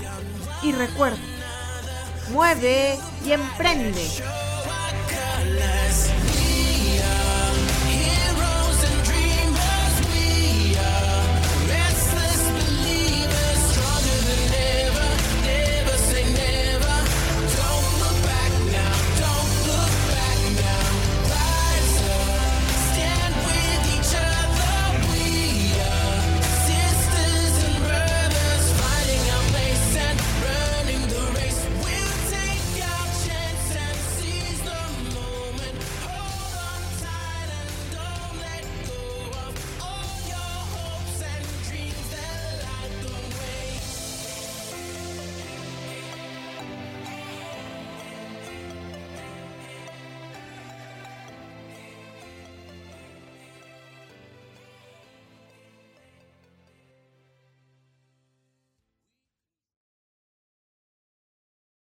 Y 0.65 0.73
recuerden, 0.73 1.21
mueve 2.33 2.99
y 3.25 3.31
emprende. 3.31 4.05